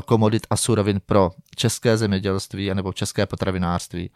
komodit 0.05 0.47
a 0.49 0.57
surovin 0.57 1.01
pro 1.05 1.31
české 1.55 1.97
zemědělství 1.97 2.73
nebo 2.73 2.93
české 2.93 3.25
potravinářství. 3.25 4.09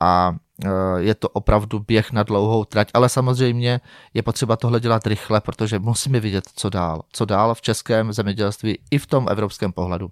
A 0.00 0.36
eh, 0.64 0.68
je 0.96 1.14
to 1.14 1.28
opravdu 1.28 1.78
běh 1.78 2.12
na 2.12 2.22
dlouhou 2.22 2.64
trať, 2.64 2.90
ale 2.94 3.08
samozřejmě 3.08 3.80
je 4.14 4.22
potřeba 4.22 4.56
tohle 4.56 4.80
dělat 4.80 5.06
rychle, 5.06 5.40
protože 5.40 5.78
musíme 5.78 6.20
vidět, 6.20 6.44
co 6.56 6.70
dál. 6.70 7.02
Co 7.12 7.24
dál 7.24 7.54
v 7.54 7.60
českém 7.60 8.12
zemědělství 8.12 8.78
i 8.90 8.98
v 8.98 9.06
tom 9.06 9.26
evropském 9.30 9.72
pohledu. 9.72 10.10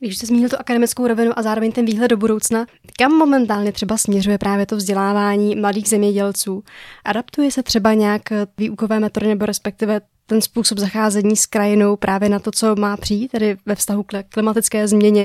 Když 0.00 0.16
jste 0.16 0.26
zmínil 0.26 0.48
tu 0.48 0.56
akademickou 0.58 1.06
rovinu 1.06 1.32
a 1.38 1.42
zároveň 1.42 1.72
ten 1.72 1.84
výhled 1.84 2.08
do 2.08 2.16
budoucna, 2.16 2.66
kam 2.98 3.12
momentálně 3.12 3.72
třeba 3.72 3.96
směřuje 3.96 4.38
právě 4.38 4.66
to 4.66 4.76
vzdělávání 4.76 5.56
mladých 5.56 5.88
zemědělců? 5.88 6.62
Adaptuje 7.04 7.50
se 7.50 7.62
třeba 7.62 7.94
nějak 7.94 8.22
výukové 8.58 9.00
metody 9.00 9.26
nebo 9.26 9.46
respektive 9.46 10.00
ten 10.30 10.40
způsob 10.40 10.78
zacházení 10.78 11.36
s 11.36 11.46
krajinou 11.46 11.96
právě 11.96 12.28
na 12.28 12.38
to, 12.38 12.50
co 12.50 12.76
má 12.76 12.96
přijít, 12.96 13.28
tedy 13.28 13.56
ve 13.66 13.74
vztahu 13.74 14.02
k 14.02 14.22
klimatické 14.28 14.88
změně? 14.88 15.24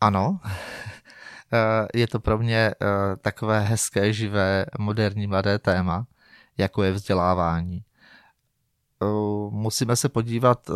Ano, 0.00 0.40
eh, 1.52 1.88
je 1.94 2.06
to 2.06 2.20
pro 2.20 2.38
mě 2.38 2.56
eh, 2.56 2.74
takové 3.20 3.60
hezké, 3.60 4.12
živé, 4.12 4.66
moderní, 4.78 5.26
mladé 5.26 5.58
téma, 5.58 6.06
jako 6.58 6.82
je 6.82 6.92
vzdělávání. 6.92 7.84
Eh, 9.02 9.06
musíme 9.50 9.96
se 9.96 10.08
podívat 10.08 10.70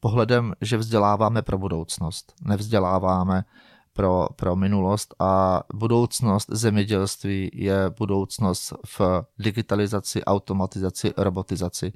pohledem, 0.00 0.52
že 0.60 0.76
vzděláváme 0.76 1.42
pro 1.42 1.58
budoucnost, 1.58 2.32
nevzděláváme 2.42 3.44
pro, 3.92 4.28
pro 4.36 4.56
minulost 4.56 5.14
a 5.18 5.62
budoucnost 5.74 6.48
zemědělství 6.50 7.50
je 7.54 7.90
budoucnost 7.98 8.72
v 8.98 9.00
digitalizaci, 9.38 10.24
automatizaci, 10.24 11.12
robotizaci. 11.16 11.92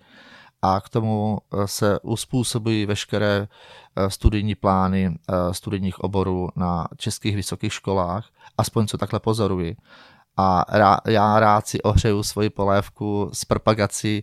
A 0.62 0.80
k 0.80 0.88
tomu 0.88 1.38
eh, 1.38 1.68
se 1.68 2.00
uspůsobují 2.00 2.86
veškeré 2.86 3.48
eh, 3.96 4.10
studijní 4.10 4.54
plány 4.54 5.18
eh, 5.28 5.54
studijních 5.54 5.98
oborů 5.98 6.48
na 6.56 6.88
českých 6.96 7.36
vysokých 7.36 7.72
školách, 7.72 8.28
aspoň 8.58 8.86
co 8.86 8.98
takhle 8.98 9.20
pozoruji 9.20 9.76
a 10.36 10.64
rá, 10.68 10.98
já 11.06 11.40
rád 11.40 11.66
si 11.66 11.82
ohřeju 11.82 12.22
svoji 12.22 12.50
polévku 12.50 13.30
s 13.32 13.44
propagací. 13.44 14.22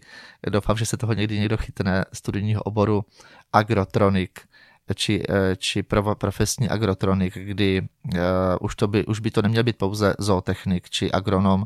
Doufám, 0.50 0.78
že 0.78 0.86
se 0.86 0.98
toho 0.98 1.14
někdy 1.14 1.40
někdo 1.40 1.58
chytne 1.58 2.06
studijního 2.14 2.64
oboru 2.64 3.06
agrotronik 3.54 4.40
či, 4.96 5.24
či 5.58 5.84
pro, 5.84 6.16
profesní 6.16 6.70
agrotronik, 6.70 7.34
kdy 7.38 7.82
uh, 7.82 8.20
už, 8.62 8.76
to 8.76 8.88
by, 8.88 9.06
už 9.06 9.20
by 9.20 9.32
to 9.32 9.42
neměl 9.42 9.64
být 9.64 9.78
pouze 9.78 10.14
zootechnik 10.20 10.90
či 10.90 11.12
agronom, 11.12 11.66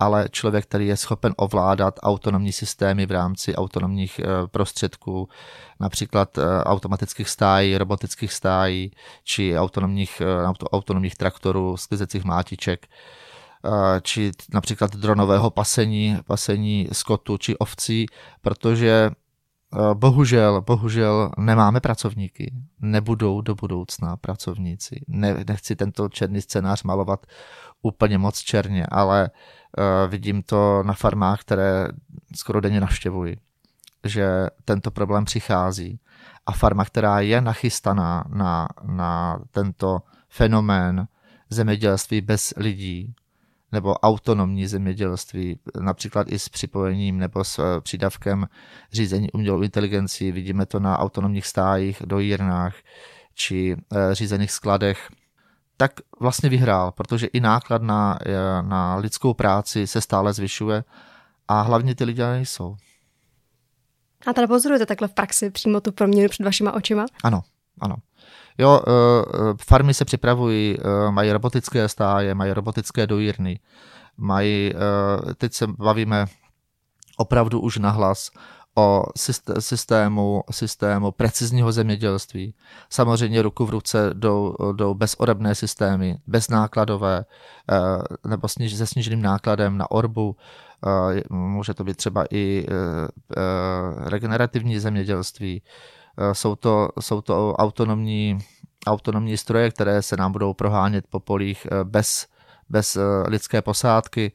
ale 0.00 0.28
člověk, 0.30 0.64
který 0.64 0.86
je 0.86 0.96
schopen 0.96 1.34
ovládat 1.36 1.94
autonomní 2.02 2.52
systémy 2.52 3.06
v 3.06 3.10
rámci 3.10 3.54
autonomních 3.54 4.20
uh, 4.24 4.46
prostředků, 4.46 5.28
například 5.80 6.38
uh, 6.38 6.44
automatických 6.62 7.28
stájí, 7.28 7.78
robotických 7.78 8.32
stájí, 8.32 8.90
či 9.24 9.58
autonomních, 9.58 10.22
auto, 10.44 10.66
autonomních 10.66 11.16
traktorů, 11.16 11.76
sklizecích 11.76 12.24
mátiček. 12.24 12.86
Eh, 13.64 14.00
či 14.02 14.30
například 14.54 14.96
dronového 14.96 15.50
pasení, 15.50 16.18
pasení 16.26 16.88
skotu 16.92 17.38
či 17.38 17.56
ovcí, 17.56 18.06
protože 18.40 19.10
eh, 19.12 19.14
bohužel, 19.94 20.60
bohužel 20.60 21.30
nemáme 21.38 21.80
pracovníky, 21.80 22.54
nebudou 22.80 23.40
do 23.40 23.54
budoucna 23.54 24.16
pracovníci. 24.16 25.04
Ne, 25.08 25.44
nechci 25.48 25.76
tento 25.76 26.08
černý 26.08 26.40
scénář 26.40 26.82
malovat 26.82 27.26
úplně 27.82 28.18
moc 28.18 28.38
černě, 28.38 28.86
ale 28.86 29.30
uh, 29.30 30.10
vidím 30.10 30.42
to 30.42 30.82
na 30.82 30.92
farmách, 30.92 31.40
které 31.40 31.88
skoro 32.36 32.60
denně 32.60 32.80
navštěvuji, 32.80 33.36
že 34.04 34.46
tento 34.64 34.90
problém 34.90 35.24
přichází 35.24 36.00
a 36.46 36.52
farma, 36.52 36.84
která 36.84 37.20
je 37.20 37.40
nachystaná 37.40 38.24
na, 38.28 38.68
na 38.82 39.40
tento 39.50 40.02
fenomén 40.28 41.08
zemědělství 41.50 42.20
bez 42.20 42.54
lidí, 42.56 43.14
nebo 43.72 43.94
autonomní 43.94 44.66
zemědělství, 44.66 45.58
například 45.80 46.32
i 46.32 46.38
s 46.38 46.48
připojením 46.48 47.18
nebo 47.18 47.44
s 47.44 47.58
eh, 47.58 47.80
přídavkem 47.80 48.46
řízení 48.92 49.32
umělou 49.32 49.62
inteligencí. 49.62 50.32
Vidíme 50.32 50.66
to 50.66 50.80
na 50.80 50.98
autonomních 50.98 51.46
stájích, 51.46 52.02
dojírnách 52.06 52.74
či 53.34 53.76
eh, 53.92 54.14
řízených 54.14 54.50
skladech. 54.50 55.08
Tak 55.76 55.92
vlastně 56.20 56.48
vyhrál, 56.48 56.92
protože 56.92 57.26
i 57.26 57.40
náklad 57.40 57.82
na, 57.82 58.18
eh, 58.26 58.62
na 58.62 58.96
lidskou 58.96 59.34
práci 59.34 59.86
se 59.86 60.00
stále 60.00 60.32
zvyšuje 60.32 60.84
a 61.48 61.60
hlavně 61.60 61.94
ty 61.94 62.04
lidé 62.04 62.30
nejsou. 62.30 62.76
A 64.26 64.32
teda 64.32 64.46
pozorujete 64.46 64.86
takhle 64.86 65.08
v 65.08 65.14
praxi 65.14 65.50
přímo 65.50 65.80
tu 65.80 65.92
proměnu 65.92 66.28
před 66.28 66.44
vašima 66.44 66.72
očima? 66.72 67.06
Ano, 67.24 67.42
ano. 67.80 67.96
Jo, 68.60 68.80
eh, 68.86 68.90
eh, 68.90 69.54
farmy 69.66 69.94
se 69.94 70.04
připravují, 70.04 70.76
eh, 70.78 71.10
mají 71.10 71.32
robotické 71.32 71.88
stáje, 71.88 72.34
mají 72.34 72.52
robotické 72.52 73.06
dojírny, 73.06 73.60
mají, 74.16 74.72
teď 75.36 75.52
se 75.52 75.66
bavíme 75.66 76.26
opravdu 77.16 77.60
už 77.60 77.78
nahlas 77.78 78.30
o 78.76 79.04
systému, 79.58 80.42
systému 80.50 81.10
precizního 81.12 81.72
zemědělství. 81.72 82.54
Samozřejmě 82.90 83.42
ruku 83.42 83.66
v 83.66 83.70
ruce 83.70 84.10
jdou, 84.14 84.56
jdou 84.72 84.94
bezorebné 84.94 85.54
systémy, 85.54 86.18
beznákladové 86.26 87.24
nebo 88.26 88.48
sniž, 88.48 88.74
se 88.74 88.86
sníženým 88.86 89.22
nákladem 89.22 89.78
na 89.78 89.90
orbu. 89.90 90.36
Může 91.30 91.74
to 91.74 91.84
být 91.84 91.96
třeba 91.96 92.24
i 92.30 92.66
regenerativní 93.96 94.78
zemědělství, 94.78 95.62
jsou 96.32 96.56
to, 96.56 96.88
jsou 97.00 97.20
to 97.20 97.54
autonomní, 97.54 98.38
autonomní 98.86 99.36
stroje, 99.36 99.70
které 99.70 100.02
se 100.02 100.16
nám 100.16 100.32
budou 100.32 100.54
prohánět 100.54 101.06
po 101.10 101.20
polích 101.20 101.66
eh, 101.66 101.84
bez, 101.84 102.26
bez 102.68 102.96
eh, 102.96 103.00
lidské 103.26 103.62
posádky, 103.62 104.32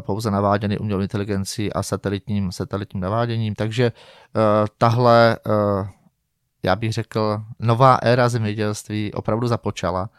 pouze 0.00 0.30
naváděny 0.30 0.78
umělou 0.78 1.00
inteligencí 1.00 1.72
a 1.72 1.82
satelitním, 1.82 2.52
satelitním 2.52 3.00
naváděním. 3.00 3.54
Takže 3.54 3.92
tahle, 4.78 5.36
já 6.62 6.76
bych 6.76 6.92
řekl, 6.92 7.42
nová 7.58 7.94
éra 7.94 8.28
zemědělství 8.28 9.12
opravdu 9.12 9.46
započala. 9.46 10.10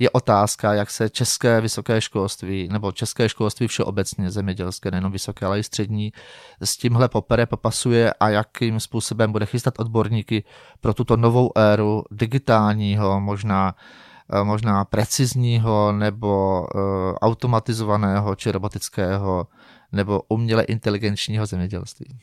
Je 0.00 0.10
otázka, 0.10 0.74
jak 0.74 0.90
se 0.90 1.10
české 1.10 1.60
vysoké 1.60 2.00
školství, 2.00 2.68
nebo 2.72 2.92
české 2.92 3.28
školství 3.28 3.68
všeobecně 3.68 4.30
zemědělské, 4.30 4.90
nejenom 4.90 5.12
vysoké, 5.12 5.46
ale 5.46 5.58
i 5.58 5.62
střední, 5.62 6.12
s 6.60 6.76
tímhle 6.76 7.08
popere, 7.08 7.46
popasuje 7.46 8.12
a 8.12 8.28
jakým 8.28 8.80
způsobem 8.80 9.32
bude 9.32 9.46
chystat 9.46 9.74
odborníky 9.78 10.44
pro 10.80 10.94
tuto 10.94 11.16
novou 11.16 11.58
éru 11.58 12.04
digitálního, 12.10 13.20
možná 13.20 13.74
eh, 14.32 14.44
možná 14.44 14.84
precizního 14.84 15.92
nebo 15.92 16.60
uh, 16.60 16.80
automatizovaného 17.20 18.34
či 18.34 18.52
robotického 18.52 19.46
nebo 19.92 20.22
uměle 20.28 20.62
inteligenčního 20.62 21.46
zemědělství. 21.46 22.18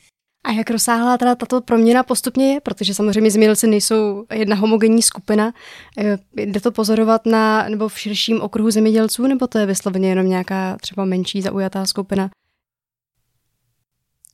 A 0.48 0.52
jak 0.52 0.70
rozsáhlá 0.70 1.18
teda 1.18 1.34
tato 1.34 1.60
proměna 1.60 2.02
postupně 2.02 2.52
je? 2.54 2.60
Protože 2.60 2.94
samozřejmě 2.94 3.30
zemědělci 3.30 3.66
nejsou 3.66 4.24
jedna 4.32 4.56
homogenní 4.56 5.02
skupina. 5.02 5.52
Eh, 5.98 6.18
jde 6.36 6.60
to 6.60 6.72
pozorovat 6.72 7.26
na, 7.26 7.68
nebo 7.68 7.88
v 7.88 7.98
širším 7.98 8.40
okruhu 8.40 8.70
zemědělců, 8.70 9.26
nebo 9.26 9.46
to 9.46 9.58
je 9.58 9.66
vysloveně 9.66 10.08
jenom 10.08 10.28
nějaká 10.28 10.76
třeba 10.80 11.04
menší 11.04 11.42
zaujatá 11.42 11.86
skupina? 11.86 12.30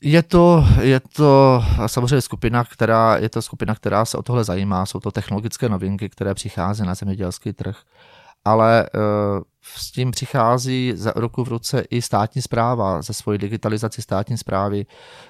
Je 0.03 0.23
to, 0.23 0.65
je 0.81 1.01
to 1.01 1.63
samozřejmě 1.87 2.21
skupina, 2.21 2.65
která, 2.65 3.17
je 3.17 3.29
to 3.29 3.43
skupina, 3.43 3.75
která 3.75 4.05
se 4.05 4.19
o 4.19 4.23
tohle 4.23 4.45
zajímá. 4.45 4.87
Jsou 4.87 5.01
to 5.01 5.11
technologické 5.11 5.69
novinky, 5.69 6.09
které 6.09 6.35
přichází 6.35 6.83
na 6.83 6.95
zemědělský 6.95 7.53
trh. 7.53 7.77
Ale 8.45 8.87
uh, 8.95 9.43
s 9.65 9.91
tím 9.91 10.11
přichází 10.11 10.93
za 10.95 11.13
ruku 11.17 11.45
v 11.45 11.49
ruce 11.49 11.81
i 11.91 12.03
státní 12.03 12.43
zpráva, 12.43 13.03
ze 13.03 13.13
svojí 13.13 13.39
digitalizaci 13.39 14.03
státní 14.03 14.39
zprávy, 14.39 14.87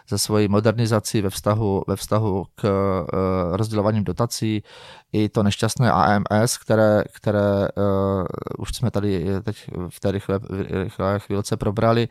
ze 0.08 0.18
svojí 0.18 0.48
modernizaci 0.48 1.22
ve 1.22 1.30
vztahu, 1.30 1.82
ve 1.88 1.96
vztahu 1.96 2.46
k 2.54 2.64
uh, 2.64 3.56
rozdělovaním 3.56 4.04
dotací, 4.04 4.62
i 5.12 5.28
to 5.28 5.42
nešťastné 5.42 5.92
AMS, 5.92 6.58
které, 6.58 7.04
které 7.12 7.68
uh, 7.76 8.24
už 8.58 8.68
jsme 8.76 8.90
tady 8.90 9.26
teď 9.42 9.56
v 9.88 10.00
té 10.00 10.10
rychlé, 10.10 10.40
rychlé 10.70 11.18
chvílce 11.18 11.56
probrali, 11.56 12.08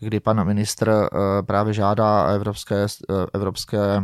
kdy 0.00 0.20
pan 0.20 0.46
ministr 0.46 0.88
uh, 0.88 1.18
právě 1.46 1.74
žádá 1.74 2.24
Evropské, 2.24 2.86
Evropské, 3.34 4.02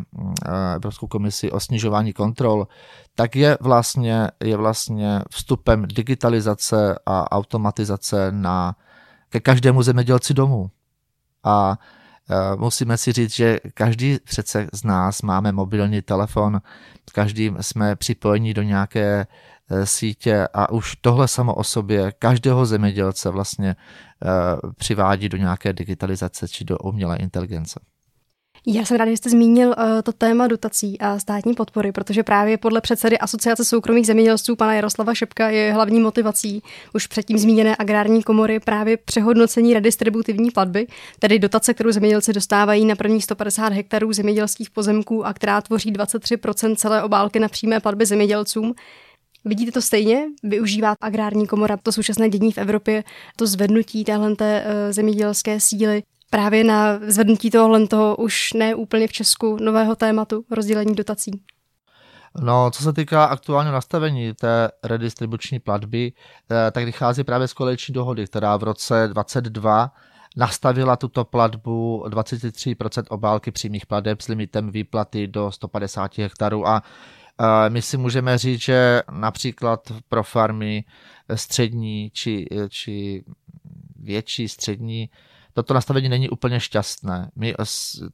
Evropskou 0.75 1.07
komisi 1.07 1.51
o 1.51 1.61
snižování 1.61 2.13
kontrol, 2.13 2.67
tak 3.15 3.37
je 3.37 3.59
vlastně, 3.61 4.31
je 4.45 4.57
vlastně 4.57 5.21
vstupem 5.31 5.87
digitalizace 5.87 6.99
a 7.07 7.33
automatizace 7.55 8.33
na, 8.33 8.77
ke 9.29 9.41
každému 9.41 9.83
zemědělci 9.83 10.35
domů. 10.35 10.71
A 11.45 11.79
e, 12.31 12.57
musíme 12.57 12.97
si 12.97 13.13
říct, 13.13 13.35
že 13.35 13.59
každý 13.75 14.19
přece 14.25 14.69
z 14.73 14.85
nás 14.85 15.23
máme 15.23 15.53
mobilní 15.53 16.03
telefon, 16.03 16.61
každým 17.13 17.57
jsme 17.61 17.97
připojeni 17.97 18.55
do 18.55 18.63
nějaké 18.63 19.27
e, 19.71 19.87
sítě 19.87 20.49
a 20.55 20.73
už 20.73 20.97
tohle 20.97 21.29
samo 21.29 21.55
o 21.55 21.65
sobě 21.65 22.13
každého 22.19 22.67
zemědělce 22.67 23.31
vlastně 23.31 23.71
e, 23.71 23.77
přivádí 24.77 25.29
do 25.29 25.37
nějaké 25.37 25.73
digitalizace 25.73 26.49
či 26.49 26.65
do 26.65 26.79
umělé 26.79 27.17
inteligence. 27.17 27.81
Já 28.67 28.85
jsem 28.85 28.97
ráda, 28.97 29.11
že 29.11 29.17
jste 29.17 29.31
zmínil 29.31 29.69
uh, 29.69 29.75
to 30.03 30.13
téma 30.13 30.47
dotací 30.47 31.01
a 31.01 31.19
státní 31.19 31.55
podpory, 31.55 31.93
protože 31.93 32.23
právě 32.23 32.59
podle 32.59 32.81
předsedy 32.81 33.19
Asociace 33.19 33.65
soukromých 33.65 34.07
zemědělců 34.07 34.57
pana 34.57 34.75
Jaroslava 34.75 35.15
Šepka 35.15 35.51
je 35.51 35.73
hlavní 35.73 36.01
motivací 36.01 36.63
už 36.95 37.07
předtím 37.07 37.39
zmíněné 37.39 37.77
agrární 37.79 38.23
komory 38.23 38.61
právě 38.61 38.97
přehodnocení 38.97 39.75
redistributivní 39.75 40.51
platby, 40.51 40.87
tedy 41.19 41.39
dotace, 41.39 41.75
kterou 41.75 41.93
zemědělci 41.93 42.33
dostávají 42.33 42.85
na 42.85 42.95
prvních 42.95 43.25
150 43.25 43.73
hektarů 43.73 44.13
zemědělských 44.13 44.71
pozemků 44.71 45.27
a 45.27 45.33
která 45.33 45.61
tvoří 45.61 45.93
23% 45.93 46.77
celé 46.77 47.03
obálky 47.03 47.41
na 47.41 47.49
přímé 47.49 47.81
platby 47.81 48.07
zemědělcům. 48.07 48.75
Vidíte 49.45 49.73
to 49.73 49.83
stejně? 49.83 50.27
Využívá 50.43 50.95
agrární 51.01 51.47
komora 51.47 51.77
to 51.77 51.93
současné 51.93 52.29
dění 52.29 52.53
v 52.53 52.59
Evropě, 52.59 53.05
to 53.37 53.47
zvednutí 53.47 54.05
téhle 54.05 54.35
eh, 54.41 54.93
zemědělské 54.93 55.61
síly 55.61 56.03
právě 56.35 56.65
na 56.65 56.99
zvednutí 57.07 57.51
tohohle 57.51 57.87
toho 57.87 58.17
už 58.17 58.53
ne 58.53 58.75
úplně 58.75 59.09
v 59.09 59.13
Česku 59.13 59.57
nového 59.61 59.97
tématu 59.97 60.45
rozdělení 60.51 60.95
dotací? 60.95 61.31
No, 62.41 62.71
co 62.71 62.83
se 62.83 62.93
týká 62.93 63.25
aktuálního 63.25 63.73
nastavení 63.75 64.35
té 64.35 64.71
redistribuční 64.85 65.59
platby, 65.59 66.13
eh, 66.51 66.71
tak 66.71 66.85
vychází 66.85 67.25
právě 67.25 67.49
z 67.49 67.53
koaliční 67.53 67.95
dohody, 67.95 68.27
která 68.27 68.57
v 68.57 68.63
roce 68.63 69.09
22 69.09 69.91
nastavila 70.37 70.97
tuto 70.97 71.25
platbu 71.25 72.05
23% 72.09 73.05
obálky 73.09 73.51
přímých 73.51 73.87
plateb 73.87 74.21
s 74.21 74.29
limitem 74.29 74.71
výplaty 74.71 75.27
do 75.27 75.53
150 75.53 76.19
hektarů 76.19 76.69
a 76.69 76.83
eh, 77.41 77.71
my 77.71 77.83
si 77.83 77.97
můžeme 77.97 78.39
říct, 78.39 78.61
že 78.61 79.03
například 79.11 79.81
pro 80.09 80.23
farmy 80.23 80.85
střední 81.35 82.11
či, 82.11 82.47
či 82.69 83.25
větší 83.97 84.49
střední 84.49 85.11
toto 85.55 85.75
nastavení 85.75 86.09
není 86.09 86.31
úplně 86.31 86.61
šťastné. 86.61 87.31
My 87.37 87.55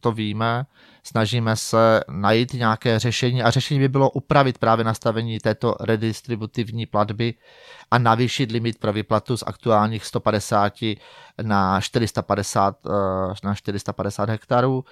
to 0.01 0.13
víme, 0.13 0.67
snažíme 1.03 1.57
se 1.57 2.01
najít 2.11 2.53
nějaké 2.53 2.99
řešení 2.99 3.43
a 3.43 3.51
řešení 3.51 3.81
by 3.81 3.89
bylo 3.89 4.11
upravit 4.11 4.59
právě 4.59 4.85
nastavení 4.85 5.39
této 5.39 5.75
redistributivní 5.81 6.87
platby 6.87 7.35
a 7.91 7.99
navýšit 7.99 8.51
limit 8.51 8.79
pro 8.79 8.93
vyplatu 8.93 9.37
z 9.37 9.45
aktuálních 9.47 10.05
150 10.05 10.73
na 11.43 11.81
450, 11.81 12.77
eh, 12.87 12.91
na 13.45 13.55
450 13.55 14.29
hektarů 14.29 14.85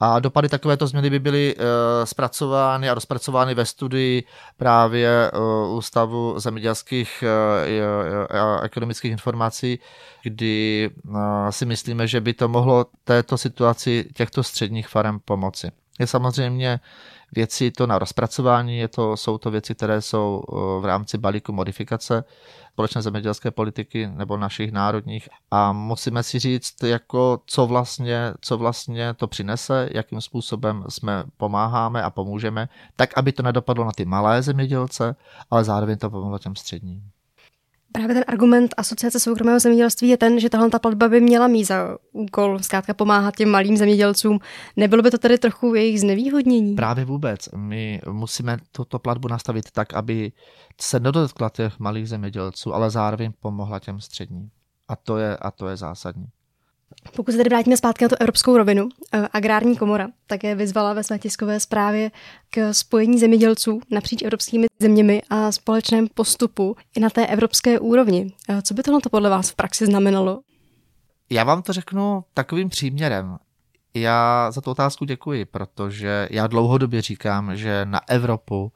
a 0.00 0.18
dopady 0.18 0.48
takovéto 0.48 0.86
změny 0.86 1.10
by 1.10 1.18
byly 1.18 1.56
uh, 1.56 1.62
zpracovány 2.04 2.90
a 2.90 2.94
rozpracovány 2.94 3.54
ve 3.54 3.64
studii 3.64 4.24
právě 4.56 5.30
uh, 5.30 5.76
Ústavu 5.76 6.34
zemědělských 6.40 7.24
uh, 8.32 8.40
a 8.40 8.60
ekonomických 8.60 9.12
informací, 9.12 9.78
kdy 10.22 10.90
si 11.50 11.66
myslíme, 11.66 12.06
že 12.06 12.20
by 12.20 12.34
to 12.34 12.48
mohlo 12.48 12.86
této 13.04 13.38
situaci 13.38 14.04
těchto 14.14 14.42
středních 14.42 14.88
farem 14.88 15.18
pomoci. 15.24 15.70
Je 16.00 16.06
samozřejmě 16.06 16.80
věci 17.32 17.70
to 17.70 17.86
na 17.86 17.98
rozpracování, 17.98 18.78
je 18.78 18.88
to, 18.88 19.16
jsou 19.16 19.38
to 19.38 19.50
věci, 19.50 19.74
které 19.74 20.02
jsou 20.02 20.42
v 20.80 20.84
rámci 20.84 21.18
balíku 21.18 21.52
modifikace 21.52 22.24
společné 22.72 23.02
zemědělské 23.02 23.50
politiky 23.50 24.06
nebo 24.06 24.36
našich 24.36 24.72
národních 24.72 25.28
a 25.50 25.72
musíme 25.72 26.22
si 26.22 26.38
říct, 26.38 26.82
jako 26.82 27.40
co 27.46 27.66
vlastně, 27.66 28.34
co 28.40 28.58
vlastně 28.58 29.14
to 29.14 29.26
přinese, 29.26 29.88
jakým 29.92 30.20
způsobem 30.20 30.84
jsme 30.88 31.24
pomáháme 31.36 32.02
a 32.02 32.10
pomůžeme, 32.10 32.68
tak 32.96 33.18
aby 33.18 33.32
to 33.32 33.42
nedopadlo 33.42 33.84
na 33.84 33.92
ty 33.92 34.04
malé 34.04 34.42
zemědělce, 34.42 35.16
ale 35.50 35.64
zároveň 35.64 35.98
to 35.98 36.10
pomohlo 36.10 36.38
těm 36.38 36.56
středním. 36.56 37.10
Právě 37.92 38.14
ten 38.14 38.24
argument 38.26 38.74
Asociace 38.76 39.20
soukromého 39.20 39.60
zemědělství 39.60 40.08
je 40.08 40.16
ten, 40.16 40.40
že 40.40 40.50
tahle 40.50 40.70
ta 40.70 40.78
platba 40.78 41.08
by 41.08 41.20
měla 41.20 41.46
mít 41.46 41.64
za 41.64 41.98
úkol 42.12 42.58
zkrátka 42.58 42.94
pomáhat 42.94 43.36
těm 43.36 43.48
malým 43.48 43.76
zemědělcům. 43.76 44.38
Nebylo 44.76 45.02
by 45.02 45.10
to 45.10 45.18
tedy 45.18 45.38
trochu 45.38 45.74
jejich 45.74 46.00
znevýhodnění? 46.00 46.74
Právě 46.74 47.04
vůbec. 47.04 47.48
My 47.56 48.00
musíme 48.10 48.56
tuto 48.72 48.98
platbu 48.98 49.28
nastavit 49.28 49.70
tak, 49.70 49.94
aby 49.94 50.32
se 50.80 51.00
nedotkla 51.00 51.50
těch 51.50 51.78
malých 51.78 52.08
zemědělců, 52.08 52.74
ale 52.74 52.90
zároveň 52.90 53.32
pomohla 53.40 53.78
těm 53.78 54.00
středním. 54.00 54.50
A 54.88 54.96
to 54.96 55.18
je, 55.18 55.36
a 55.36 55.50
to 55.50 55.68
je 55.68 55.76
zásadní. 55.76 56.26
Pokud 57.16 57.32
se 57.32 57.36
tedy 57.36 57.50
vrátíme 57.50 57.76
zpátky 57.76 58.04
na 58.04 58.08
tu 58.08 58.14
evropskou 58.20 58.56
rovinu, 58.56 58.88
eh, 59.12 59.28
agrární 59.32 59.76
komora 59.76 60.08
také 60.26 60.54
vyzvala 60.54 60.92
ve 60.92 61.04
své 61.04 61.18
tiskové 61.18 61.60
zprávě 61.60 62.10
k 62.50 62.74
spojení 62.74 63.18
zemědělců 63.18 63.80
napříč 63.90 64.22
evropskými 64.22 64.66
zeměmi 64.78 65.22
a 65.30 65.52
společném 65.52 66.08
postupu 66.14 66.76
i 66.96 67.00
na 67.00 67.10
té 67.10 67.26
evropské 67.26 67.78
úrovni. 67.78 68.32
Eh, 68.48 68.62
co 68.62 68.74
by 68.74 68.82
tohle 68.82 69.00
podle 69.10 69.30
vás 69.30 69.50
v 69.50 69.54
praxi 69.54 69.86
znamenalo? 69.86 70.40
Já 71.30 71.44
vám 71.44 71.62
to 71.62 71.72
řeknu 71.72 72.24
takovým 72.34 72.68
příměrem. 72.68 73.36
Já 73.94 74.50
za 74.50 74.60
tu 74.60 74.70
otázku 74.70 75.04
děkuji, 75.04 75.44
protože 75.44 76.28
já 76.30 76.46
dlouhodobě 76.46 77.02
říkám, 77.02 77.56
že 77.56 77.84
na 77.84 78.00
Evropu 78.08 78.72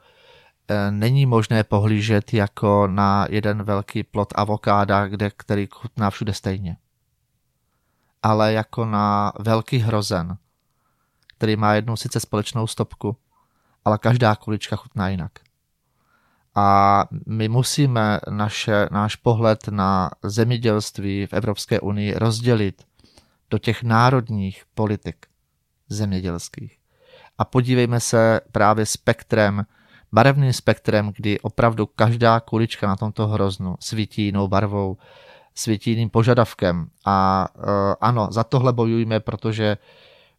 eh, 0.69 0.91
není 0.91 1.27
možné 1.27 1.65
pohlížet 1.65 2.35
jako 2.35 2.87
na 2.87 3.27
jeden 3.31 3.63
velký 3.63 4.03
plot 4.03 4.33
avokáda, 4.35 5.07
kde, 5.07 5.31
který 5.37 5.69
chutná 5.71 6.11
všude 6.11 6.33
stejně 6.33 6.77
ale 8.23 8.53
jako 8.53 8.85
na 8.85 9.33
velký 9.39 9.79
hrozen, 9.79 10.37
který 11.37 11.57
má 11.57 11.75
jednu 11.75 11.97
sice 11.97 12.21
společnou 12.21 12.67
stopku, 12.67 13.17
ale 13.85 13.99
každá 13.99 14.35
kulička 14.35 14.77
chutná 14.77 15.09
jinak. 15.09 15.33
A 16.55 17.05
my 17.27 17.49
musíme 17.49 18.21
naše, 18.31 18.89
náš 18.91 19.17
pohled 19.17 19.69
na 19.69 20.11
zemědělství 20.23 21.27
v 21.27 21.33
Evropské 21.33 21.81
unii 21.81 22.15
rozdělit 22.15 22.87
do 23.51 23.59
těch 23.59 23.83
národních 23.83 24.65
politik 24.75 25.27
zemědělských. 25.89 26.79
A 27.39 27.45
podívejme 27.45 28.01
se 28.01 28.41
právě 28.53 28.87
spektrem, 28.87 29.67
barevným 30.13 30.53
spektrem, 30.53 31.13
kdy 31.17 31.41
opravdu 31.41 31.87
každá 31.87 32.41
kulička 32.41 32.87
na 32.87 32.97
tomto 32.97 33.27
hroznu 33.27 33.77
svítí 33.81 34.23
jinou 34.23 34.49
barvou, 34.49 34.97
světí 35.55 35.91
jiným 35.91 36.11
požadavkem. 36.11 36.87
A 37.05 37.49
uh, 37.59 37.65
ano, 38.01 38.29
za 38.31 38.45
tohle 38.45 38.73
bojujeme, 38.73 39.21
protože 39.21 39.77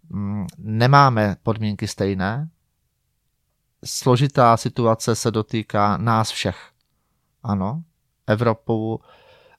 um, 0.10 0.47
nemáme 0.58 1.36
podmínky 1.43 1.88
stejné. 1.88 2.50
Složitá 3.86 4.58
situace 4.58 5.15
se 5.15 5.32
dotýká 5.32 5.97
nás 5.97 6.32
všech. 6.32 6.71
Ano, 7.43 7.84
Evropu 8.28 9.02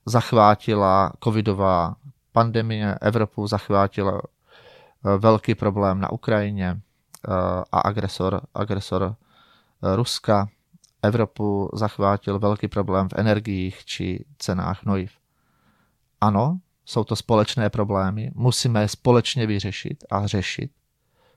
zachvátila 0.05 1.13
covidová 1.23 1.95
pandemie, 2.31 2.97
Evropu 3.01 3.47
zachvátila 3.47 4.21
eh, 4.21 5.17
velký 5.17 5.55
problém 5.55 5.99
na 5.99 6.11
Ukrajině 6.11 6.69
eh, 6.69 7.31
a 7.71 7.79
agresor, 7.79 8.41
agresor 8.53 9.15
Ruska. 9.95 10.47
Evropu 11.01 11.69
zachvátil 11.73 12.39
velký 12.39 12.67
problém 12.67 13.09
v 13.09 13.13
energiích 13.17 13.85
či 13.85 14.25
cenách 14.37 14.83
hnojiv. 14.83 15.11
Ano, 16.23 16.59
jsou 16.85 17.03
to 17.03 17.15
společné 17.15 17.69
problémy, 17.69 18.31
musíme 18.35 18.81
je 18.81 18.87
společně 18.87 19.47
vyřešit 19.47 20.03
a 20.11 20.27
řešit. 20.27 20.71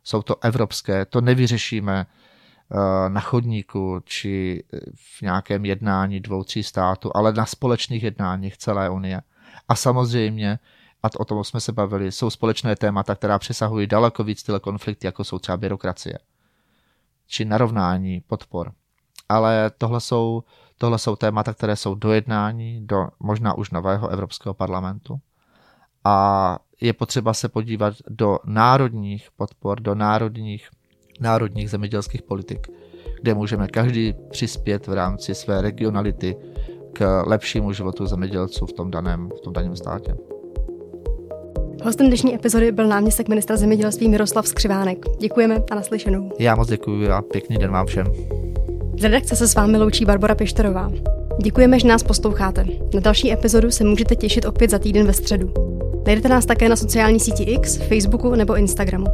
Jsou 0.04 0.22
to 0.22 0.44
evropské, 0.44 1.04
to 1.04 1.20
nevyřešíme 1.20 2.06
eh, 2.06 3.08
na 3.08 3.20
chodníku 3.20 4.00
či 4.04 4.64
v 4.94 5.22
nějakém 5.22 5.64
jednání 5.64 6.20
dvou, 6.20 6.44
tří 6.44 6.62
států, 6.62 7.10
ale 7.14 7.32
na 7.32 7.46
společných 7.46 8.02
jednáních 8.02 8.56
celé 8.56 8.90
Unie. 8.90 9.22
A 9.68 9.74
samozřejmě, 9.74 10.58
a 11.02 11.08
o 11.18 11.24
tom 11.24 11.44
jsme 11.44 11.60
se 11.60 11.72
bavili, 11.72 12.12
jsou 12.12 12.30
společné 12.30 12.76
témata, 12.76 13.14
která 13.14 13.38
přesahují 13.38 13.86
daleko 13.86 14.24
víc 14.24 14.42
tyhle 14.42 14.60
konflikty, 14.60 15.06
jako 15.06 15.24
jsou 15.24 15.38
třeba 15.38 15.56
byrokracie 15.56 16.18
či 17.26 17.44
narovnání 17.44 18.20
podpor. 18.20 18.72
Ale 19.28 19.70
tohle 19.78 20.00
jsou, 20.00 20.42
tohle 20.78 20.98
jsou 20.98 21.16
témata, 21.16 21.54
které 21.54 21.76
jsou 21.76 21.94
do 21.94 22.12
jednání, 22.12 22.80
do 22.86 23.08
možná 23.20 23.58
už 23.58 23.70
nového 23.70 24.08
Evropského 24.08 24.54
parlamentu 24.54 25.20
a 26.04 26.58
je 26.80 26.92
potřeba 26.92 27.34
se 27.34 27.48
podívat 27.48 27.94
do 28.08 28.38
národních 28.44 29.28
podpor, 29.36 29.80
do 29.80 29.94
národních, 29.94 30.68
národních 31.20 31.70
zemědělských 31.70 32.22
politik, 32.22 32.68
kde 33.22 33.34
můžeme 33.34 33.68
každý 33.68 34.14
přispět 34.30 34.86
v 34.86 34.92
rámci 34.92 35.34
své 35.34 35.62
regionality 35.62 36.36
k 36.92 37.22
lepšímu 37.26 37.72
životu 37.72 38.06
zemědělců 38.06 38.66
v 38.66 38.72
tom 38.72 38.90
daném, 38.90 39.28
v 39.38 39.40
tom 39.40 39.52
daném 39.52 39.76
státě. 39.76 40.16
Hostem 41.84 42.06
dnešní 42.06 42.34
epizody 42.34 42.72
byl 42.72 42.88
náměstek 42.88 43.28
ministra 43.28 43.56
zemědělství 43.56 44.08
Miroslav 44.08 44.48
Skřivánek. 44.48 44.98
Děkujeme 45.20 45.62
a 45.70 45.74
naslyšenou. 45.74 46.32
Já 46.38 46.56
moc 46.56 46.68
děkuji 46.68 47.08
a 47.08 47.22
pěkný 47.22 47.58
den 47.58 47.70
vám 47.70 47.86
všem. 47.86 48.06
Z 49.00 49.02
redakce 49.02 49.36
se 49.36 49.48
s 49.48 49.54
vámi 49.54 49.78
loučí 49.78 50.04
Barbara 50.04 50.34
Pištorová. 50.34 50.92
Děkujeme, 51.42 51.80
že 51.80 51.88
nás 51.88 52.02
posloucháte. 52.02 52.64
Na 52.94 53.00
další 53.00 53.32
epizodu 53.32 53.70
se 53.70 53.84
můžete 53.84 54.16
těšit 54.16 54.44
opět 54.44 54.70
za 54.70 54.78
týden 54.78 55.06
ve 55.06 55.12
středu. 55.12 55.52
Najdete 56.06 56.28
nás 56.28 56.46
také 56.46 56.68
na 56.68 56.76
sociální 56.76 57.20
síti 57.20 57.42
X, 57.42 57.76
Facebooku 57.76 58.34
nebo 58.34 58.56
Instagramu. 58.56 59.06